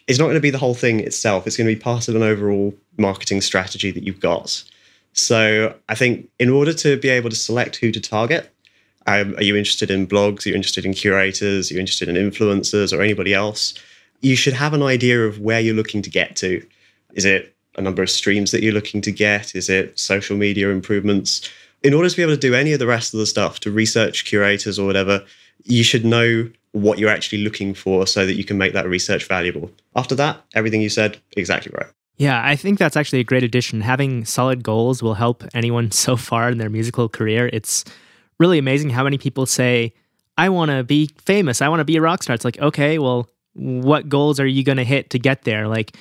it's 0.06 0.18
not 0.18 0.24
going 0.24 0.36
to 0.36 0.40
be 0.40 0.48
the 0.48 0.56
whole 0.56 0.72
thing 0.74 1.00
itself. 1.00 1.46
It's 1.46 1.58
going 1.58 1.68
to 1.68 1.74
be 1.74 1.78
part 1.78 2.08
of 2.08 2.16
an 2.16 2.22
overall 2.22 2.72
marketing 2.96 3.42
strategy 3.42 3.90
that 3.90 4.04
you've 4.04 4.20
got. 4.20 4.64
So 5.18 5.74
I 5.88 5.94
think 5.94 6.30
in 6.38 6.48
order 6.48 6.72
to 6.74 6.96
be 6.96 7.08
able 7.08 7.30
to 7.30 7.36
select 7.36 7.76
who 7.76 7.90
to 7.90 8.00
target, 8.00 8.50
um, 9.06 9.34
are 9.36 9.42
you 9.42 9.56
interested 9.56 9.90
in 9.90 10.06
blogs? 10.06 10.46
Are 10.46 10.50
you 10.50 10.54
interested 10.54 10.84
in 10.84 10.94
curators? 10.94 11.70
Are 11.70 11.74
you 11.74 11.80
interested 11.80 12.08
in 12.08 12.14
influencers 12.14 12.96
or 12.96 13.02
anybody 13.02 13.34
else? 13.34 13.74
You 14.20 14.36
should 14.36 14.52
have 14.54 14.74
an 14.74 14.82
idea 14.82 15.24
of 15.24 15.40
where 15.40 15.60
you're 15.60 15.74
looking 15.74 16.02
to 16.02 16.10
get 16.10 16.36
to. 16.36 16.64
Is 17.14 17.24
it 17.24 17.54
a 17.76 17.82
number 17.82 18.02
of 18.02 18.10
streams 18.10 18.50
that 18.52 18.62
you're 18.62 18.72
looking 18.72 19.00
to 19.02 19.12
get? 19.12 19.54
Is 19.54 19.68
it 19.68 19.98
social 19.98 20.36
media 20.36 20.70
improvements? 20.70 21.48
In 21.82 21.94
order 21.94 22.08
to 22.08 22.16
be 22.16 22.22
able 22.22 22.34
to 22.34 22.40
do 22.40 22.54
any 22.54 22.72
of 22.72 22.78
the 22.78 22.86
rest 22.86 23.14
of 23.14 23.18
the 23.18 23.26
stuff, 23.26 23.60
to 23.60 23.70
research 23.70 24.24
curators 24.24 24.78
or 24.78 24.86
whatever, 24.86 25.24
you 25.64 25.82
should 25.82 26.04
know 26.04 26.50
what 26.72 26.98
you're 26.98 27.10
actually 27.10 27.42
looking 27.42 27.74
for 27.74 28.06
so 28.06 28.26
that 28.26 28.34
you 28.34 28.44
can 28.44 28.58
make 28.58 28.72
that 28.72 28.88
research 28.88 29.26
valuable. 29.26 29.70
After 29.96 30.14
that, 30.16 30.44
everything 30.54 30.82
you 30.82 30.90
said, 30.90 31.18
exactly 31.36 31.72
right. 31.76 31.88
Yeah, 32.18 32.44
I 32.44 32.56
think 32.56 32.78
that's 32.78 32.96
actually 32.96 33.20
a 33.20 33.24
great 33.24 33.44
addition. 33.44 33.80
Having 33.80 34.24
solid 34.24 34.62
goals 34.62 35.02
will 35.02 35.14
help 35.14 35.44
anyone 35.54 35.90
so 35.92 36.16
far 36.16 36.50
in 36.50 36.58
their 36.58 36.70
musical 36.70 37.08
career. 37.08 37.48
It's 37.52 37.84
really 38.38 38.58
amazing 38.58 38.90
how 38.90 39.04
many 39.04 39.18
people 39.18 39.46
say, 39.46 39.94
I 40.36 40.50
want 40.50 40.70
to 40.70 40.84
be 40.84 41.10
famous. 41.24 41.62
I 41.62 41.68
want 41.68 41.80
to 41.80 41.84
be 41.84 41.96
a 41.96 42.00
rock 42.00 42.22
star. 42.22 42.34
It's 42.34 42.44
like, 42.44 42.58
okay, 42.60 42.98
well, 42.98 43.28
what 43.54 44.08
goals 44.08 44.38
are 44.38 44.46
you 44.46 44.62
going 44.62 44.78
to 44.78 44.84
hit 44.84 45.10
to 45.10 45.18
get 45.18 45.42
there? 45.42 45.66
Like, 45.66 45.96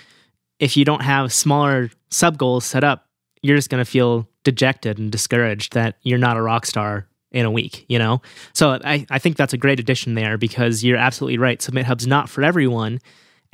if 0.59 0.77
you 0.77 0.85
don't 0.85 1.01
have 1.01 1.33
smaller 1.33 1.89
sub 2.11 2.37
goals 2.37 2.65
set 2.65 2.83
up, 2.83 3.07
you're 3.41 3.55
just 3.55 3.69
going 3.69 3.83
to 3.83 3.89
feel 3.89 4.27
dejected 4.43 4.97
and 4.97 5.11
discouraged 5.11 5.73
that 5.73 5.97
you're 6.01 6.19
not 6.19 6.37
a 6.37 6.41
rock 6.41 6.65
star 6.65 7.07
in 7.31 7.45
a 7.45 7.51
week, 7.51 7.85
you 7.87 7.99
know? 7.99 8.21
So 8.53 8.79
I, 8.83 9.05
I 9.09 9.19
think 9.19 9.37
that's 9.37 9.53
a 9.53 9.57
great 9.57 9.79
addition 9.79 10.15
there 10.15 10.37
because 10.37 10.83
you're 10.83 10.97
absolutely 10.97 11.37
right. 11.37 11.61
Submit 11.61 11.85
Hub's 11.85 12.07
not 12.07 12.29
for 12.29 12.43
everyone. 12.43 12.99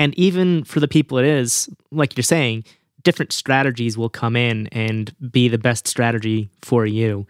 And 0.04 0.14
even 0.20 0.66
for 0.66 0.82
the 0.82 0.88
people 0.90 1.18
it 1.18 1.24
is, 1.24 1.70
like 1.90 2.18
you're 2.18 2.24
saying, 2.24 2.66
different 3.04 3.32
strategies 3.32 3.98
will 3.98 4.10
come 4.10 4.36
in 4.36 4.68
and 4.68 5.16
be 5.32 5.48
the 5.48 5.58
best 5.58 5.88
strategy 5.88 6.50
for 6.62 6.86
you. 6.86 7.26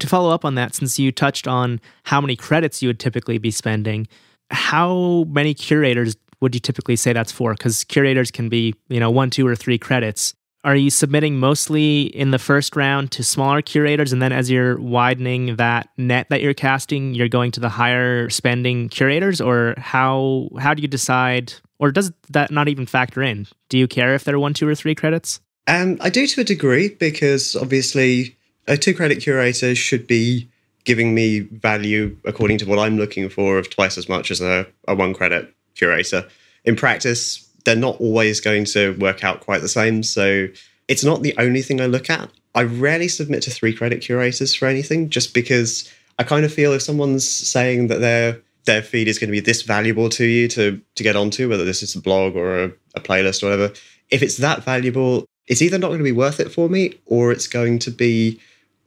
To 0.00 0.08
follow 0.08 0.30
up 0.30 0.44
on 0.44 0.56
that, 0.56 0.74
since 0.74 0.98
you 0.98 1.12
touched 1.12 1.46
on 1.46 1.80
how 2.02 2.20
many 2.20 2.34
credits 2.34 2.82
you 2.82 2.88
would 2.88 2.98
typically 2.98 3.38
be 3.38 3.52
spending, 3.52 4.08
how 4.50 5.26
many 5.28 5.54
curators 5.54 6.16
would 6.40 6.56
you 6.56 6.60
typically 6.60 6.96
say 6.96 7.12
that's 7.12 7.30
for? 7.30 7.52
Because 7.52 7.84
curators 7.84 8.32
can 8.32 8.48
be, 8.48 8.74
you 8.88 8.98
know, 8.98 9.12
one, 9.12 9.30
two, 9.30 9.46
or 9.46 9.54
three 9.54 9.78
credits. 9.78 10.34
Are 10.64 10.74
you 10.74 10.90
submitting 10.90 11.38
mostly 11.38 12.02
in 12.02 12.32
the 12.32 12.38
first 12.40 12.74
round 12.74 13.12
to 13.12 13.22
smaller 13.22 13.62
curators, 13.62 14.12
and 14.12 14.20
then 14.20 14.32
as 14.32 14.50
you're 14.50 14.76
widening 14.80 15.54
that 15.54 15.88
net 15.96 16.26
that 16.30 16.42
you're 16.42 16.52
casting, 16.52 17.14
you're 17.14 17.28
going 17.28 17.52
to 17.52 17.60
the 17.60 17.68
higher 17.68 18.28
spending 18.28 18.88
curators, 18.88 19.40
or 19.40 19.74
how 19.78 20.48
how 20.58 20.74
do 20.74 20.82
you 20.82 20.88
decide 20.88 21.54
or 21.78 21.92
does 21.92 22.12
that 22.30 22.50
not 22.50 22.68
even 22.68 22.86
factor 22.86 23.22
in? 23.22 23.46
Do 23.68 23.78
you 23.78 23.88
care 23.88 24.14
if 24.14 24.24
they're 24.24 24.38
one, 24.38 24.54
two, 24.54 24.68
or 24.68 24.74
three 24.74 24.94
credits? 24.94 25.40
Um, 25.66 25.98
I 26.00 26.10
do 26.10 26.26
to 26.26 26.40
a 26.40 26.44
degree 26.44 26.88
because 26.88 27.54
obviously 27.54 28.36
a 28.66 28.76
two 28.76 28.94
credit 28.94 29.20
curator 29.20 29.74
should 29.74 30.06
be 30.06 30.48
giving 30.84 31.14
me 31.14 31.40
value 31.40 32.16
according 32.24 32.58
to 32.58 32.66
what 32.66 32.78
I'm 32.78 32.96
looking 32.96 33.28
for 33.28 33.58
of 33.58 33.68
twice 33.68 33.98
as 33.98 34.08
much 34.08 34.30
as 34.30 34.40
a, 34.40 34.66
a 34.86 34.94
one 34.94 35.12
credit 35.12 35.54
curator. 35.74 36.26
In 36.64 36.76
practice, 36.76 37.46
they're 37.64 37.76
not 37.76 38.00
always 38.00 38.40
going 38.40 38.64
to 38.66 38.96
work 38.98 39.22
out 39.22 39.40
quite 39.40 39.60
the 39.60 39.68
same. 39.68 40.02
So 40.02 40.48
it's 40.88 41.04
not 41.04 41.22
the 41.22 41.34
only 41.38 41.60
thing 41.60 41.80
I 41.80 41.86
look 41.86 42.08
at. 42.08 42.30
I 42.54 42.62
rarely 42.62 43.08
submit 43.08 43.42
to 43.42 43.50
three 43.50 43.74
credit 43.74 44.00
curators 44.00 44.54
for 44.54 44.66
anything 44.66 45.10
just 45.10 45.34
because 45.34 45.92
I 46.18 46.24
kind 46.24 46.44
of 46.44 46.52
feel 46.52 46.72
if 46.72 46.82
someone's 46.82 47.28
saying 47.28 47.88
that 47.88 48.00
they're 48.00 48.40
their 48.68 48.82
feed 48.82 49.08
is 49.08 49.18
going 49.18 49.28
to 49.28 49.32
be 49.32 49.40
this 49.40 49.62
valuable 49.62 50.08
to 50.10 50.24
you 50.24 50.46
to 50.48 50.80
to 50.94 51.02
get 51.02 51.16
onto, 51.16 51.48
whether 51.48 51.64
this 51.64 51.82
is 51.82 51.96
a 51.96 52.00
blog 52.00 52.36
or 52.36 52.64
a, 52.64 52.72
a 52.94 53.00
playlist 53.00 53.42
or 53.42 53.46
whatever. 53.46 53.72
If 54.10 54.22
it's 54.22 54.36
that 54.36 54.62
valuable, 54.62 55.24
it's 55.46 55.62
either 55.62 55.78
not 55.78 55.88
going 55.88 55.98
to 55.98 56.04
be 56.04 56.12
worth 56.12 56.38
it 56.38 56.52
for 56.52 56.68
me 56.68 56.94
or 57.06 57.32
it's 57.32 57.48
going 57.48 57.78
to 57.80 57.90
be 57.90 58.38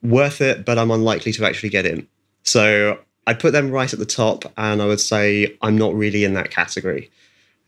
worth 0.02 0.40
it, 0.40 0.64
but 0.64 0.78
I'm 0.78 0.90
unlikely 0.90 1.32
to 1.32 1.44
actually 1.44 1.68
get 1.68 1.84
in. 1.84 2.06
So 2.44 2.98
I'd 3.26 3.40
put 3.40 3.52
them 3.52 3.70
right 3.70 3.92
at 3.92 3.98
the 3.98 4.06
top, 4.06 4.44
and 4.56 4.80
I 4.80 4.86
would 4.86 5.00
say 5.00 5.56
I'm 5.62 5.76
not 5.76 5.94
really 5.94 6.24
in 6.24 6.34
that 6.34 6.50
category. 6.50 7.10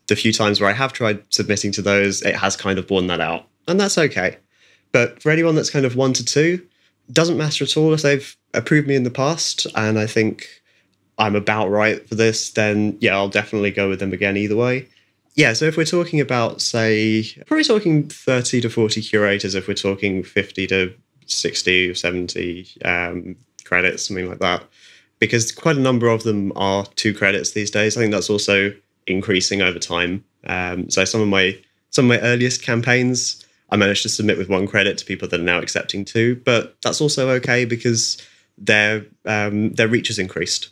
The 0.07 0.15
few 0.15 0.31
times 0.31 0.59
where 0.59 0.69
I 0.69 0.73
have 0.73 0.93
tried 0.93 1.23
submitting 1.29 1.71
to 1.73 1.81
those, 1.81 2.21
it 2.21 2.35
has 2.35 2.55
kind 2.55 2.79
of 2.79 2.87
borne 2.87 3.07
that 3.07 3.21
out, 3.21 3.45
and 3.67 3.79
that's 3.79 3.97
okay. 3.97 4.37
But 4.91 5.21
for 5.21 5.31
anyone 5.31 5.55
that's 5.55 5.69
kind 5.69 5.85
of 5.85 5.95
one 5.95 6.13
to 6.13 6.23
two, 6.23 6.65
doesn't 7.11 7.37
matter 7.37 7.65
at 7.65 7.75
all 7.77 7.93
if 7.93 8.01
they've 8.01 8.35
approved 8.53 8.87
me 8.87 8.95
in 8.95 9.03
the 9.03 9.11
past, 9.11 9.67
and 9.75 9.99
I 9.99 10.07
think 10.07 10.47
I'm 11.17 11.35
about 11.35 11.69
right 11.69 12.07
for 12.07 12.15
this, 12.15 12.51
then 12.51 12.97
yeah, 12.99 13.15
I'll 13.15 13.29
definitely 13.29 13.71
go 13.71 13.89
with 13.89 13.99
them 13.99 14.13
again 14.13 14.37
either 14.37 14.55
way. 14.55 14.87
Yeah, 15.35 15.53
so 15.53 15.65
if 15.65 15.75
we're 15.75 15.85
talking 15.85 16.21
about, 16.21 16.61
say, 16.61 17.25
probably 17.45 17.65
talking 17.65 18.07
30 18.07 18.61
to 18.61 18.69
40 18.69 19.01
curators, 19.01 19.53
if 19.53 19.67
we're 19.67 19.73
talking 19.73 20.23
50 20.23 20.67
to 20.67 20.93
60 21.25 21.89
or 21.89 21.93
70 21.93 22.67
um, 22.85 23.35
credits, 23.65 24.07
something 24.07 24.29
like 24.29 24.39
that, 24.39 24.63
because 25.19 25.51
quite 25.51 25.75
a 25.75 25.81
number 25.81 26.07
of 26.07 26.23
them 26.23 26.53
are 26.55 26.85
two 26.95 27.13
credits 27.13 27.51
these 27.51 27.71
days. 27.71 27.97
I 27.97 28.01
think 28.01 28.13
that's 28.13 28.29
also 28.29 28.73
increasing 29.07 29.61
over 29.61 29.79
time. 29.79 30.23
Um, 30.45 30.89
so 30.89 31.03
some 31.05 31.21
of 31.21 31.27
my 31.27 31.57
some 31.89 32.11
of 32.11 32.21
my 32.21 32.27
earliest 32.27 32.61
campaigns, 32.61 33.45
I 33.69 33.77
managed 33.77 34.03
to 34.03 34.09
submit 34.09 34.37
with 34.37 34.49
one 34.49 34.67
credit 34.67 34.97
to 34.97 35.05
people 35.05 35.27
that 35.29 35.39
are 35.39 35.43
now 35.43 35.59
accepting 35.59 36.03
two, 36.03 36.41
but 36.43 36.75
that's 36.81 36.99
also 36.99 37.29
okay 37.31 37.63
because 37.63 38.21
their 38.57 39.05
um, 39.25 39.71
their 39.73 39.87
reach 39.87 40.07
has 40.07 40.19
increased. 40.19 40.69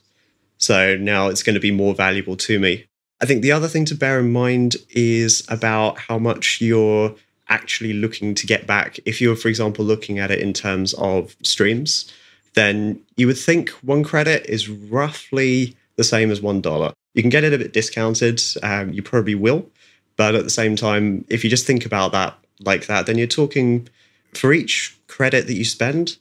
So 0.64 0.96
now 0.96 1.28
it's 1.28 1.44
going 1.44 1.56
to 1.56 1.60
be 1.60 1.72
more 1.72 1.94
valuable 1.94 2.38
to 2.38 2.58
me. 2.58 2.86
I 3.22 3.26
think 3.26 3.42
the 3.42 3.52
other 3.52 3.68
thing 3.68 3.84
to 3.86 3.96
bear 3.96 4.20
in 4.20 4.32
mind 4.32 4.78
is 4.92 5.46
about 5.50 6.00
how 6.00 6.18
much 6.18 6.62
you're 6.62 7.14
actually 7.50 7.92
looking 7.92 8.34
to 8.36 8.48
get 8.48 8.66
back. 8.66 8.98
If 9.06 9.20
you're, 9.20 9.36
for 9.36 9.50
example, 9.50 9.84
looking 9.84 10.20
at 10.20 10.32
it 10.32 10.40
in 10.40 10.54
terms 10.54 10.94
of 10.94 11.36
streams, 11.44 12.10
then 12.54 13.02
you 13.18 13.28
would 13.28 13.38
think 13.38 13.72
one 13.82 14.04
credit 14.04 14.46
is 14.48 14.70
roughly 14.70 15.76
the 15.98 16.04
same 16.04 16.32
as 16.32 16.40
one 16.42 16.62
dollar. 16.62 16.94
You 17.14 17.24
can 17.24 17.30
get 17.30 17.44
it 17.44 17.54
a 17.54 17.58
bit 17.58 17.74
discounted. 17.74 18.42
Um, 18.64 18.94
you 18.94 19.04
probably 19.04 19.36
will, 19.36 19.70
but 20.16 20.34
at 20.34 20.46
the 20.46 20.50
same 20.50 20.78
time, 20.78 21.26
if 21.28 21.44
you 21.44 21.50
just 21.50 21.68
think 21.68 21.86
about 21.86 22.14
that 22.14 22.38
like 22.62 22.88
that, 22.88 23.06
then 23.06 23.18
you're 23.18 23.28
talking 23.28 23.90
for 24.34 24.54
each 24.54 24.98
credit 25.08 25.48
that 25.48 25.56
you 25.56 25.66
spend. 25.66 26.18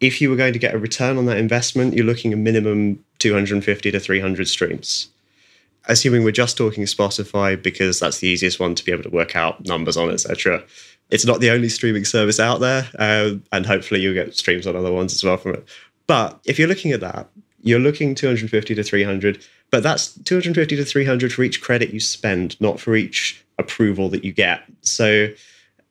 If 0.00 0.20
you 0.20 0.30
were 0.30 0.36
going 0.36 0.52
to 0.52 0.58
get 0.58 0.74
a 0.74 0.78
return 0.78 1.16
on 1.16 1.26
that 1.26 1.38
investment, 1.38 1.94
you're 1.94 2.04
looking 2.04 2.32
at 2.32 2.38
a 2.38 2.40
minimum 2.40 3.04
250 3.18 3.90
to 3.90 4.00
300 4.00 4.48
streams. 4.48 5.08
Assuming 5.88 6.24
we're 6.24 6.32
just 6.32 6.56
talking 6.56 6.84
Spotify 6.84 7.60
because 7.60 8.00
that's 8.00 8.18
the 8.18 8.28
easiest 8.28 8.58
one 8.58 8.74
to 8.74 8.84
be 8.84 8.92
able 8.92 9.04
to 9.04 9.10
work 9.10 9.36
out 9.36 9.64
numbers 9.64 9.96
on, 9.96 10.10
etc. 10.10 10.62
It's 11.10 11.24
not 11.24 11.40
the 11.40 11.50
only 11.50 11.68
streaming 11.68 12.04
service 12.04 12.40
out 12.40 12.60
there, 12.60 12.88
uh, 12.98 13.34
and 13.52 13.64
hopefully 13.64 14.00
you'll 14.00 14.14
get 14.14 14.36
streams 14.36 14.66
on 14.66 14.74
other 14.74 14.92
ones 14.92 15.14
as 15.14 15.22
well 15.22 15.36
from 15.36 15.54
it. 15.54 15.68
But 16.06 16.40
if 16.44 16.58
you're 16.58 16.68
looking 16.68 16.92
at 16.92 17.00
that, 17.00 17.28
you're 17.62 17.80
looking 17.80 18.14
250 18.14 18.74
to 18.74 18.82
300, 18.82 19.44
but 19.70 19.82
that's 19.82 20.12
250 20.24 20.76
to 20.76 20.84
300 20.84 21.32
for 21.32 21.42
each 21.42 21.60
credit 21.60 21.90
you 21.90 22.00
spend, 22.00 22.60
not 22.60 22.80
for 22.80 22.94
each 22.96 23.44
approval 23.58 24.08
that 24.10 24.24
you 24.24 24.32
get. 24.32 24.62
So 24.82 25.28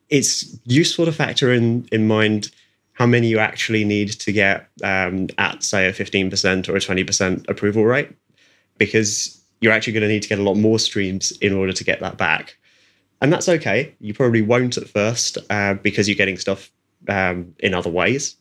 it's 0.09 0.57
useful 0.65 1.05
to 1.05 1.11
factor 1.11 1.51
in 1.51 1.87
in 1.91 2.07
mind 2.07 2.51
how 2.95 3.05
many 3.05 3.27
you 3.27 3.39
actually 3.39 3.83
need 3.83 4.09
to 4.09 4.31
get 4.31 4.67
um, 4.83 5.27
at, 5.37 5.63
say, 5.63 5.87
a 5.87 5.93
15% 5.93 6.69
or 6.69 6.75
a 6.75 6.79
20% 6.79 7.49
approval 7.49 7.85
rate, 7.85 8.09
because 8.77 9.41
you're 9.61 9.73
actually 9.73 9.93
going 9.93 10.01
to 10.01 10.07
need 10.07 10.23
to 10.23 10.29
get 10.29 10.39
a 10.39 10.43
lot 10.43 10.55
more 10.55 10.79
streams 10.79 11.31
in 11.33 11.53
order 11.53 11.73
to 11.73 11.83
get 11.83 11.99
that 11.99 12.17
back. 12.17 12.57
And 13.21 13.31
that's 13.31 13.49
okay. 13.49 13.93
You 13.99 14.13
probably 14.13 14.41
won't 14.41 14.77
at 14.77 14.87
first 14.87 15.37
uh, 15.49 15.73
because 15.75 16.07
you're 16.07 16.15
getting 16.15 16.37
stuff 16.37 16.71
um, 17.09 17.53
in 17.59 17.73
other 17.73 17.89
ways, 17.89 18.37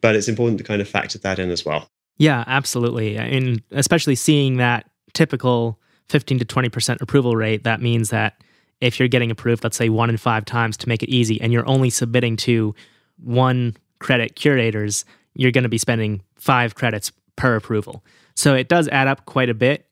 but 0.00 0.14
it's 0.14 0.28
important 0.28 0.58
to 0.58 0.64
kind 0.64 0.80
of 0.80 0.88
factor 0.88 1.18
that 1.18 1.40
in 1.40 1.50
as 1.50 1.64
well. 1.64 1.90
Yeah, 2.18 2.44
absolutely. 2.46 3.16
And 3.16 3.62
especially 3.72 4.14
seeing 4.14 4.58
that 4.58 4.88
typical 5.12 5.80
15 6.08 6.38
to 6.40 6.44
20% 6.44 7.00
approval 7.00 7.34
rate, 7.34 7.64
that 7.64 7.80
means 7.80 8.10
that 8.10 8.40
if 8.80 8.98
you're 8.98 9.08
getting 9.08 9.30
approved, 9.30 9.64
let's 9.64 9.76
say 9.76 9.88
one 9.88 10.08
in 10.08 10.16
five 10.16 10.44
times 10.44 10.76
to 10.78 10.88
make 10.88 11.02
it 11.02 11.08
easy, 11.08 11.40
and 11.40 11.52
you're 11.52 11.68
only 11.68 11.90
submitting 11.90 12.36
to 12.36 12.74
one 13.16 13.76
credit 13.98 14.34
curators, 14.34 15.04
you're 15.34 15.52
going 15.52 15.62
to 15.62 15.68
be 15.68 15.78
spending 15.78 16.22
five 16.36 16.74
credits 16.74 17.12
per 17.36 17.56
approval. 17.56 18.04
So 18.34 18.54
it 18.54 18.68
does 18.68 18.88
add 18.88 19.08
up 19.08 19.24
quite 19.26 19.50
a 19.50 19.54
bit, 19.54 19.86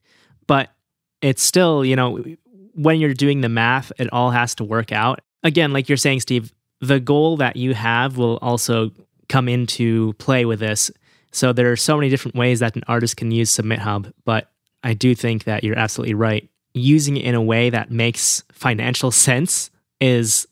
but 0.47 0.71
it's 1.23 1.43
still, 1.43 1.85
you 1.85 1.97
know, 1.97 2.23
when 2.75 3.01
you're 3.01 3.15
doing 3.15 3.41
the 3.41 3.49
math, 3.49 3.91
it 3.99 4.13
all 4.13 4.31
has 4.31 4.55
to 4.57 4.65
work 4.65 4.93
out. 4.93 5.21
Again, 5.43 5.73
like 5.73 5.89
you're 5.89 5.97
saying, 5.97 6.21
Steve, 6.21 6.53
the 6.81 7.01
goal 7.01 7.39
that 7.39 7.57
you 7.57 7.75
have 7.75 8.17
will 8.17 8.37
also 8.39 8.91
come 9.29 9.49
into 9.49 10.13
play 10.15 10.45
with 10.45 10.61
this. 10.61 10.91
So 11.33 11.53
there 11.53 11.73
are 11.73 11.77
so 11.77 11.97
many 11.97 12.09
different 12.09 12.37
ways 12.37 12.61
that 12.61 12.77
an 12.77 12.83
artist 12.87 13.17
can 13.17 13.31
use 13.31 13.51
Submit 13.51 13.81
Hub, 13.81 14.13
but 14.25 14.51
I 14.83 14.95
do 14.95 15.14
think 15.14 15.45
that 15.45 15.64
you're 15.64 15.79
absolutely 15.79 16.14
right. 16.14 16.49
Using 16.75 17.16
it 17.16 17.25
in 17.25 17.35
a 17.35 17.42
way 17.42 17.71
that 17.71 17.90
makes 17.90 18.45
financial 18.53 19.11
sense 19.29 19.71
is 20.01 20.47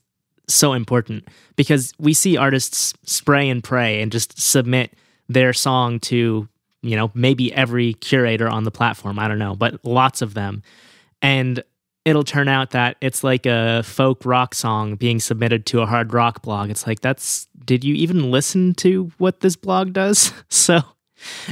so 0.49 0.73
important 0.73 1.29
because 1.57 1.93
we 1.99 2.15
see 2.15 2.37
artists 2.37 2.95
spray 3.05 3.49
and 3.49 3.63
pray 3.63 4.01
and 4.01 4.13
just 4.13 4.41
submit 4.41 4.93
their 5.29 5.53
song 5.53 6.01
to, 6.01 6.49
you 6.83 6.97
know, 6.97 7.11
maybe 7.15 7.53
every 7.53 7.95
curator 7.95 8.49
on 8.49 8.65
the 8.65 8.71
platform. 8.71 9.19
I 9.19 9.29
don't 9.29 9.39
know, 9.39 9.55
but 9.55 9.85
lots 9.85 10.23
of 10.23 10.35
them. 10.35 10.63
And 11.23 11.63
it'll 12.05 12.25
turn 12.25 12.49
out 12.49 12.73
that 12.73 12.97
it's 13.01 13.25
like 13.25 13.47
a 13.47 13.83
folk 13.83 14.25
rock 14.27 14.55
song 14.55 14.97
being 14.97 15.19
submitted 15.19 15.65
to 15.67 15.81
a 15.81 15.87
hard 15.87 16.13
rock 16.13 16.43
blog. 16.43 16.71
It's 16.71 16.87
like, 16.87 17.01
that's, 17.01 17.49
did 17.65 17.83
you 17.83 17.95
even 17.95 18.31
listen 18.31 18.75
to 18.75 19.11
what 19.19 19.41
this 19.41 19.57
blog 19.57 19.93
does? 19.93 20.33
So 20.51 20.83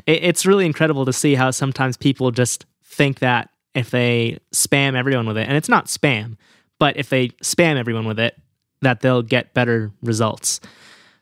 it's 0.07 0.45
really 0.45 0.67
incredible 0.67 1.07
to 1.07 1.13
see 1.13 1.35
how 1.35 1.51
sometimes 1.51 1.97
people 1.97 2.31
just 2.31 2.67
think 2.85 3.21
that 3.21 3.51
if 3.75 3.91
they 3.91 4.39
spam 4.55 4.95
everyone 4.95 5.27
with 5.27 5.39
it, 5.39 5.49
and 5.49 5.57
it's 5.57 5.69
not 5.69 5.87
spam, 5.87 6.37
but 6.79 6.97
if 6.97 7.09
they 7.09 7.29
spam 7.43 7.77
everyone 7.77 8.07
with 8.07 8.19
it, 8.19 8.39
that 8.83 9.01
they'll 9.01 9.23
get 9.23 9.55
better 9.55 9.91
results. 10.03 10.61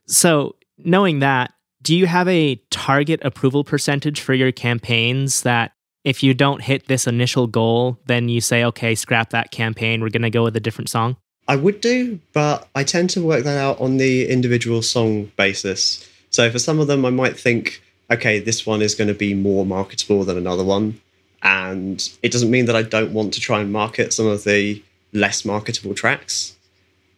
So, 0.07 0.57
knowing 0.79 1.20
that, 1.20 1.53
do 1.83 1.96
you 1.96 2.07
have 2.07 2.29
a 2.29 2.57
target 2.70 3.20
approval 3.23 3.64
percentage 3.64 4.20
for 4.20 4.35
your 4.35 4.53
campaigns 4.53 5.42
that 5.42 5.73
if 6.05 6.23
you 6.23 6.35
don't 6.35 6.62
hit 6.62 6.88
this 6.88 7.07
initial 7.07 7.46
goal, 7.46 7.99
then 8.07 8.29
you 8.29 8.40
say, 8.40 8.64
okay, 8.64 8.94
scrap 8.94 9.31
that 9.31 9.51
campaign, 9.51 10.01
we're 10.01 10.11
going 10.11 10.23
to 10.23 10.31
go 10.31 10.42
with 10.42 10.57
a 10.57 10.61
different 10.61 10.88
song? 10.88 11.16
I 11.49 11.57
would 11.57 11.81
do, 11.81 12.20
but 12.33 12.68
I 12.75 12.85
tend 12.85 13.11
to 13.11 13.23
work 13.23 13.44
that 13.44 13.59
out 13.59 13.81
on 13.81 13.96
the 13.96 14.29
individual 14.29 14.83
song 14.83 15.33
basis. 15.37 16.09
So 16.31 16.51
for 16.51 16.59
some 16.59 16.79
of 16.79 16.87
them, 16.87 17.05
I 17.05 17.11
might 17.11 17.38
think, 17.38 17.83
okay, 18.11 18.38
this 18.38 18.64
one 18.64 18.83
is 18.83 18.94
going 18.94 19.09
to 19.09 19.14
be 19.14 19.35
more 19.35 19.66
marketable 19.66 20.25
than 20.25 20.37
another 20.38 20.64
one. 20.64 21.01
And 21.42 22.09
it 22.23 22.33
doesn't 22.33 22.51
mean 22.51 22.66
that 22.66 22.77
I 22.77 22.83
don't 22.83 23.12
want 23.12 23.35
to 23.35 23.40
try 23.40 23.61
and 23.61 23.73
market 23.73 24.12
some 24.12 24.27
of 24.27 24.44
the 24.44 24.83
less 25.12 25.44
marketable 25.44 25.94
tracks. 25.94 26.57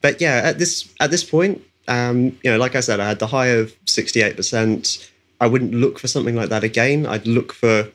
But 0.03 0.21
yeah, 0.21 0.43
at 0.45 0.59
this 0.59 0.93
at 1.01 1.11
this 1.11 1.25
point, 1.25 1.63
um, 1.89 2.39
you 2.43 2.51
know, 2.51 2.59
like 2.59 2.77
I 2.77 2.81
said, 2.81 3.01
I 3.01 3.09
had 3.09 3.19
the 3.19 3.29
high 3.29 3.49
of 3.49 3.75
sixty 3.87 4.21
eight 4.21 4.37
percent. 4.37 5.11
I 5.41 5.47
wouldn't 5.47 5.75
look 5.75 5.99
for 5.99 6.07
something 6.07 6.37
like 6.37 6.51
that 6.51 6.63
again. 6.63 7.07
I'd 7.07 7.27
look 7.27 7.53
for 7.53 7.89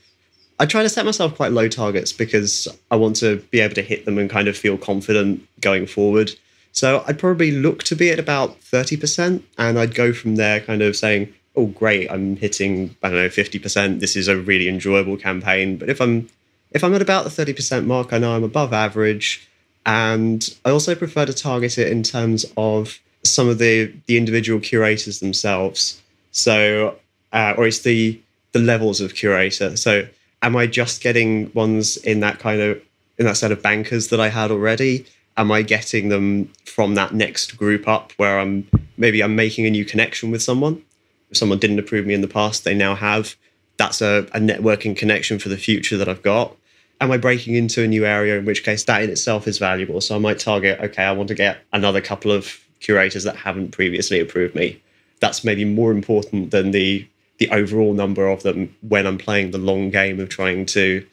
I 0.60 0.66
try 0.66 0.82
to 0.82 0.90
set 0.90 1.06
myself 1.06 1.36
quite 1.36 1.52
low 1.52 1.68
targets 1.68 2.12
because 2.12 2.68
I 2.90 2.96
want 2.96 3.16
to 3.18 3.38
be 3.52 3.60
able 3.60 3.76
to 3.76 3.84
hit 3.84 4.06
them 4.06 4.18
and 4.18 4.30
kind 4.30 4.48
of 4.48 4.58
feel 4.58 4.78
confident 4.78 5.48
going 5.62 5.86
forward. 5.86 6.32
So 6.72 7.04
I'd 7.08 7.20
probably 7.20 7.52
look 7.52 7.84
to 7.84 7.96
be 7.96 8.10
at 8.10 8.20
about 8.20 8.60
30%, 8.62 9.44
and 9.58 9.80
I'd 9.80 9.96
go 9.96 10.14
from 10.14 10.36
there, 10.36 10.60
kind 10.60 10.82
of 10.82 10.96
saying, 10.96 11.34
oh, 11.56 11.68
great, 11.68 12.10
I'm 12.12 12.36
hitting, 12.36 12.96
I 13.04 13.10
don't 13.10 13.18
know, 13.18 13.30
50%. 13.30 14.00
This 14.00 14.16
is 14.16 14.28
a 14.28 14.38
really 14.38 14.68
enjoyable 14.68 15.18
campaign. 15.18 15.78
But 15.78 15.90
if 15.90 16.02
I'm 16.02 16.30
if 16.72 16.84
I'm 16.84 16.94
at 16.94 17.02
about 17.02 17.24
the 17.24 17.30
30% 17.30 17.86
mark, 17.86 18.12
I 18.12 18.18
know 18.18 18.36
I'm 18.36 18.44
above 18.44 18.74
average. 18.74 19.48
And 19.88 20.54
I 20.66 20.70
also 20.70 20.94
prefer 20.96 21.26
to 21.26 21.34
target 21.34 21.78
it 21.78 21.90
in 21.90 22.04
terms 22.04 22.46
of 22.58 23.00
some 23.24 23.48
of 23.50 23.58
the 23.58 23.92
the 24.06 24.18
individual 24.18 24.60
curators 24.60 25.20
themselves. 25.20 26.02
So, 26.32 26.98
uh, 27.32 27.56
or 27.58 27.66
it's 27.66 27.80
the 27.80 28.22
the 28.52 28.60
levels 28.60 29.02
of 29.02 29.16
curator. 29.16 29.78
So 29.78 30.08
am 30.42 30.56
I 30.56 30.68
just 30.68 31.02
getting 31.02 31.52
ones 31.54 31.98
in 31.98 32.20
that 32.20 32.38
kind 32.40 32.62
of 32.62 32.82
in 33.18 33.26
that 33.26 33.38
set 33.38 33.52
of 33.52 33.62
bankers 33.62 34.10
that 34.10 34.20
I 34.20 34.28
had 34.28 34.52
already? 34.52 35.06
Am 35.38 35.52
I 35.52 35.62
getting 35.62 36.10
them 36.10 36.52
from 36.66 36.96
that 36.96 37.14
next 37.14 37.58
group 37.58 37.88
up 37.88 38.12
where 38.18 38.40
I'm 38.40 38.70
maybe 38.98 39.24
I'm 39.24 39.36
making 39.36 39.66
a 39.66 39.72
new 39.72 39.86
connection 39.86 40.32
with 40.32 40.44
someone? 40.44 40.84
If 41.32 41.38
someone 41.38 41.60
didn't 41.60 41.80
approve 41.80 42.06
me 42.06 42.14
in 42.14 42.22
the 42.22 42.28
past, 42.28 42.66
they 42.66 42.76
now 42.76 42.96
have. 42.96 43.36
That's 43.78 44.02
a, 44.02 44.28
a 44.34 44.40
networking 44.40 44.98
connection 44.98 45.40
for 45.40 45.50
the 45.50 45.58
future 45.58 45.98
that 45.98 46.10
I've 46.10 46.24
got. 46.24 46.56
Am 47.00 47.12
I 47.12 47.18
breaking 47.18 47.56
into 47.56 47.84
a 47.84 47.88
new 47.88 48.06
area? 48.06 48.38
In 48.38 48.46
which 48.46 48.64
case, 48.64 48.84
that 48.86 49.04
in 49.04 49.10
itself 49.10 49.48
is 49.48 49.58
valuable. 49.58 50.02
So 50.02 50.16
I 50.16 50.20
might 50.20 50.40
target, 50.40 50.80
okay, 50.80 51.04
I 51.04 51.12
want 51.12 51.28
to 51.30 51.36
get 51.36 51.60
another 51.74 52.02
couple 52.02 52.32
of 52.32 52.60
curators 52.80 53.24
that 53.24 53.36
haven't 53.36 53.72
previously 53.72 54.20
approved 54.20 54.56
me. 54.56 54.82
That's 55.20 55.44
maybe 55.44 55.66
more 55.66 55.92
important 55.92 56.52
than 56.52 56.72
the 56.72 57.08
the 57.38 57.50
overall 57.52 57.94
number 57.94 58.28
of 58.28 58.42
them 58.42 58.76
when 58.82 59.06
I'm 59.06 59.20
playing 59.20 59.52
the 59.52 59.60
long 59.60 59.92
game 59.92 60.20
of 60.20 60.28
trying 60.28 60.66
to 60.68 61.06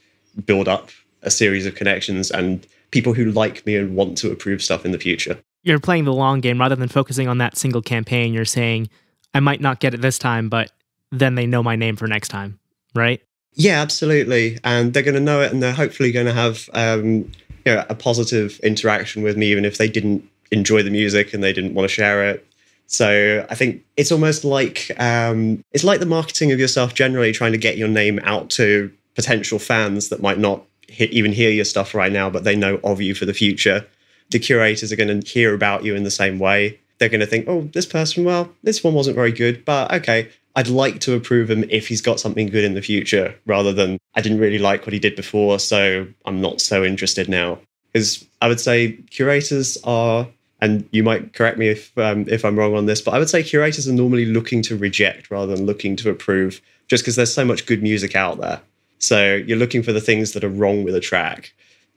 build 0.46 0.68
up 0.68 0.88
a 1.22 1.30
series 1.30 1.66
of 1.66 1.74
connections 1.74 2.30
and 2.30 2.66
people 2.90 3.12
who 3.12 3.30
like 3.30 3.66
me 3.66 3.76
and 3.76 3.94
want 3.94 4.16
to 4.18 4.30
approve 4.30 4.62
stuff 4.62 4.84
in 4.84 4.92
the 4.92 4.98
future. 4.98 5.38
You're 5.62 5.80
playing 5.80 6.04
the 6.04 6.14
long 6.14 6.40
game 6.40 6.60
rather 6.60 6.76
than 6.76 6.88
focusing 6.88 7.28
on 7.28 7.38
that 7.38 7.56
single 7.56 7.82
campaign. 7.82 8.32
You're 8.32 8.44
saying, 8.44 8.88
I 9.34 9.40
might 9.40 9.60
not 9.60 9.80
get 9.80 9.94
it 9.94 10.00
this 10.00 10.18
time, 10.18 10.48
but 10.48 10.70
then 11.10 11.34
they 11.34 11.46
know 11.46 11.62
my 11.62 11.76
name 11.76 11.96
for 11.96 12.06
next 12.06 12.28
time, 12.28 12.58
right? 12.94 13.20
Yeah, 13.54 13.80
absolutely. 13.80 14.58
And 14.64 14.92
they're 14.92 15.02
going 15.02 15.14
to 15.14 15.20
know 15.20 15.40
it 15.40 15.52
and 15.52 15.62
they're 15.62 15.72
hopefully 15.72 16.12
going 16.12 16.26
to 16.26 16.32
have 16.32 16.68
um, 16.74 17.30
you 17.64 17.74
know, 17.74 17.84
a 17.88 17.94
positive 17.94 18.58
interaction 18.60 19.22
with 19.22 19.36
me, 19.36 19.46
even 19.46 19.64
if 19.64 19.78
they 19.78 19.88
didn't 19.88 20.28
enjoy 20.50 20.82
the 20.82 20.90
music 20.90 21.32
and 21.32 21.42
they 21.42 21.52
didn't 21.52 21.74
want 21.74 21.88
to 21.88 21.94
share 21.94 22.28
it. 22.28 22.46
So 22.86 23.46
I 23.48 23.54
think 23.54 23.82
it's 23.96 24.12
almost 24.12 24.44
like 24.44 24.90
um, 24.98 25.64
it's 25.72 25.84
like 25.84 26.00
the 26.00 26.06
marketing 26.06 26.52
of 26.52 26.60
yourself 26.60 26.94
generally, 26.94 27.32
trying 27.32 27.52
to 27.52 27.58
get 27.58 27.78
your 27.78 27.88
name 27.88 28.20
out 28.24 28.50
to 28.50 28.92
potential 29.14 29.58
fans 29.58 30.10
that 30.10 30.20
might 30.20 30.38
not 30.38 30.64
he- 30.88 31.06
even 31.06 31.32
hear 31.32 31.50
your 31.50 31.64
stuff 31.64 31.94
right 31.94 32.12
now, 32.12 32.28
but 32.28 32.44
they 32.44 32.56
know 32.56 32.78
of 32.84 33.00
you 33.00 33.14
for 33.14 33.24
the 33.24 33.32
future. 33.34 33.86
The 34.30 34.38
curators 34.38 34.92
are 34.92 34.96
going 34.96 35.20
to 35.20 35.26
hear 35.26 35.54
about 35.54 35.84
you 35.84 35.94
in 35.94 36.04
the 36.04 36.10
same 36.10 36.38
way. 36.38 36.78
They're 36.98 37.08
going 37.08 37.20
to 37.20 37.26
think, 37.26 37.46
oh, 37.48 37.62
this 37.72 37.86
person, 37.86 38.24
well, 38.24 38.52
this 38.62 38.84
one 38.84 38.94
wasn't 38.94 39.16
very 39.16 39.32
good, 39.32 39.64
but 39.64 39.92
okay, 39.92 40.28
I'd 40.56 40.68
like 40.68 41.00
to 41.00 41.14
approve 41.14 41.50
him 41.50 41.64
if 41.68 41.88
he's 41.88 42.00
got 42.00 42.20
something 42.20 42.46
good 42.48 42.64
in 42.64 42.74
the 42.74 42.82
future, 42.82 43.34
rather 43.44 43.72
than 43.72 43.98
I 44.14 44.20
didn't 44.20 44.38
really 44.38 44.58
like 44.58 44.82
what 44.82 44.92
he 44.92 44.98
did 44.98 45.16
before, 45.16 45.58
so 45.58 46.06
I'm 46.24 46.40
not 46.40 46.60
so 46.60 46.84
interested 46.84 47.28
now. 47.28 47.58
Because 47.92 48.24
I 48.40 48.48
would 48.48 48.60
say 48.60 48.92
curators 49.10 49.78
are, 49.84 50.28
and 50.60 50.88
you 50.92 51.02
might 51.02 51.32
correct 51.32 51.58
me 51.58 51.68
if 51.68 51.96
um, 51.98 52.26
if 52.28 52.44
I'm 52.44 52.58
wrong 52.58 52.74
on 52.76 52.86
this, 52.86 53.00
but 53.00 53.14
I 53.14 53.18
would 53.18 53.28
say 53.28 53.42
curators 53.42 53.88
are 53.88 53.92
normally 53.92 54.26
looking 54.26 54.62
to 54.62 54.76
reject 54.76 55.30
rather 55.30 55.54
than 55.54 55.66
looking 55.66 55.96
to 55.96 56.10
approve, 56.10 56.60
just 56.88 57.02
because 57.02 57.16
there's 57.16 57.34
so 57.34 57.44
much 57.44 57.66
good 57.66 57.82
music 57.82 58.14
out 58.14 58.40
there. 58.40 58.60
So 58.98 59.34
you're 59.34 59.58
looking 59.58 59.82
for 59.82 59.92
the 59.92 60.00
things 60.00 60.32
that 60.32 60.44
are 60.44 60.48
wrong 60.48 60.84
with 60.84 60.94
a 60.94 61.00
track. 61.00 61.52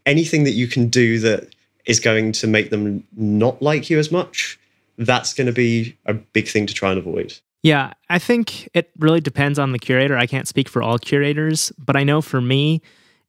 Anything 0.06 0.46
that 0.46 0.52
you 0.52 0.68
can 0.68 0.88
do 0.88 1.20
that 1.20 1.54
is 1.86 2.00
going 2.00 2.32
to 2.34 2.48
make 2.48 2.70
them 2.70 3.04
not 3.16 3.62
like 3.62 3.90
you 3.90 4.00
as 4.00 4.12
much, 4.12 4.60
that's 4.98 5.34
going 5.34 5.48
to 5.48 5.54
be 5.54 5.96
a 6.06 6.14
big 6.14 6.48
thing 6.48 6.66
to 6.66 6.74
try 6.74 6.90
and 6.90 7.00
avoid. 7.00 7.38
Yeah, 7.64 7.94
I 8.10 8.20
think 8.20 8.70
it 8.74 8.92
really 9.00 9.20
depends 9.20 9.60
on 9.60 9.72
the 9.72 9.80
curator. 9.80 10.18
I 10.18 10.28
can't 10.28 10.48
speak 10.48 10.70
for 10.70 10.82
all 10.82 10.98
curators, 10.98 11.72
but 11.78 11.96
I 11.96 12.04
know 12.04 12.22
for 12.22 12.40
me, 12.40 12.82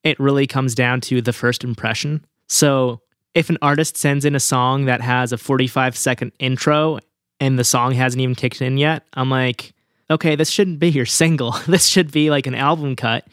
it 0.05 0.19
really 0.21 0.47
comes 0.47 0.75
down 0.75 1.01
to 1.03 1.21
the 1.21 1.33
first 1.33 1.64
impression. 1.64 2.25
So 2.47 3.01
if 3.35 3.51
an 3.51 3.59
artist 3.62 3.97
sends 3.97 4.25
in 4.25 4.35
a 4.35 4.41
song 4.41 4.85
that 4.87 5.01
has 5.01 5.33
a 5.33 5.38
45 5.38 5.97
second 5.97 6.33
intro 6.38 6.99
and 7.41 7.59
the 7.59 7.64
song 7.64 7.93
hasn't 7.93 8.21
even 8.21 8.35
kicked 8.35 8.62
in 8.62 8.79
yet, 8.79 9.05
I'm 9.14 9.31
like, 9.31 9.75
okay, 10.11 10.37
this 10.37 10.51
shouldn't 10.51 10.79
be 10.79 10.91
your 10.91 11.07
single. 11.07 11.53
this 11.67 11.87
should 11.87 12.11
be 12.11 12.31
like 12.31 12.47
an 12.47 12.55
album 12.55 12.97
cut. 12.97 13.27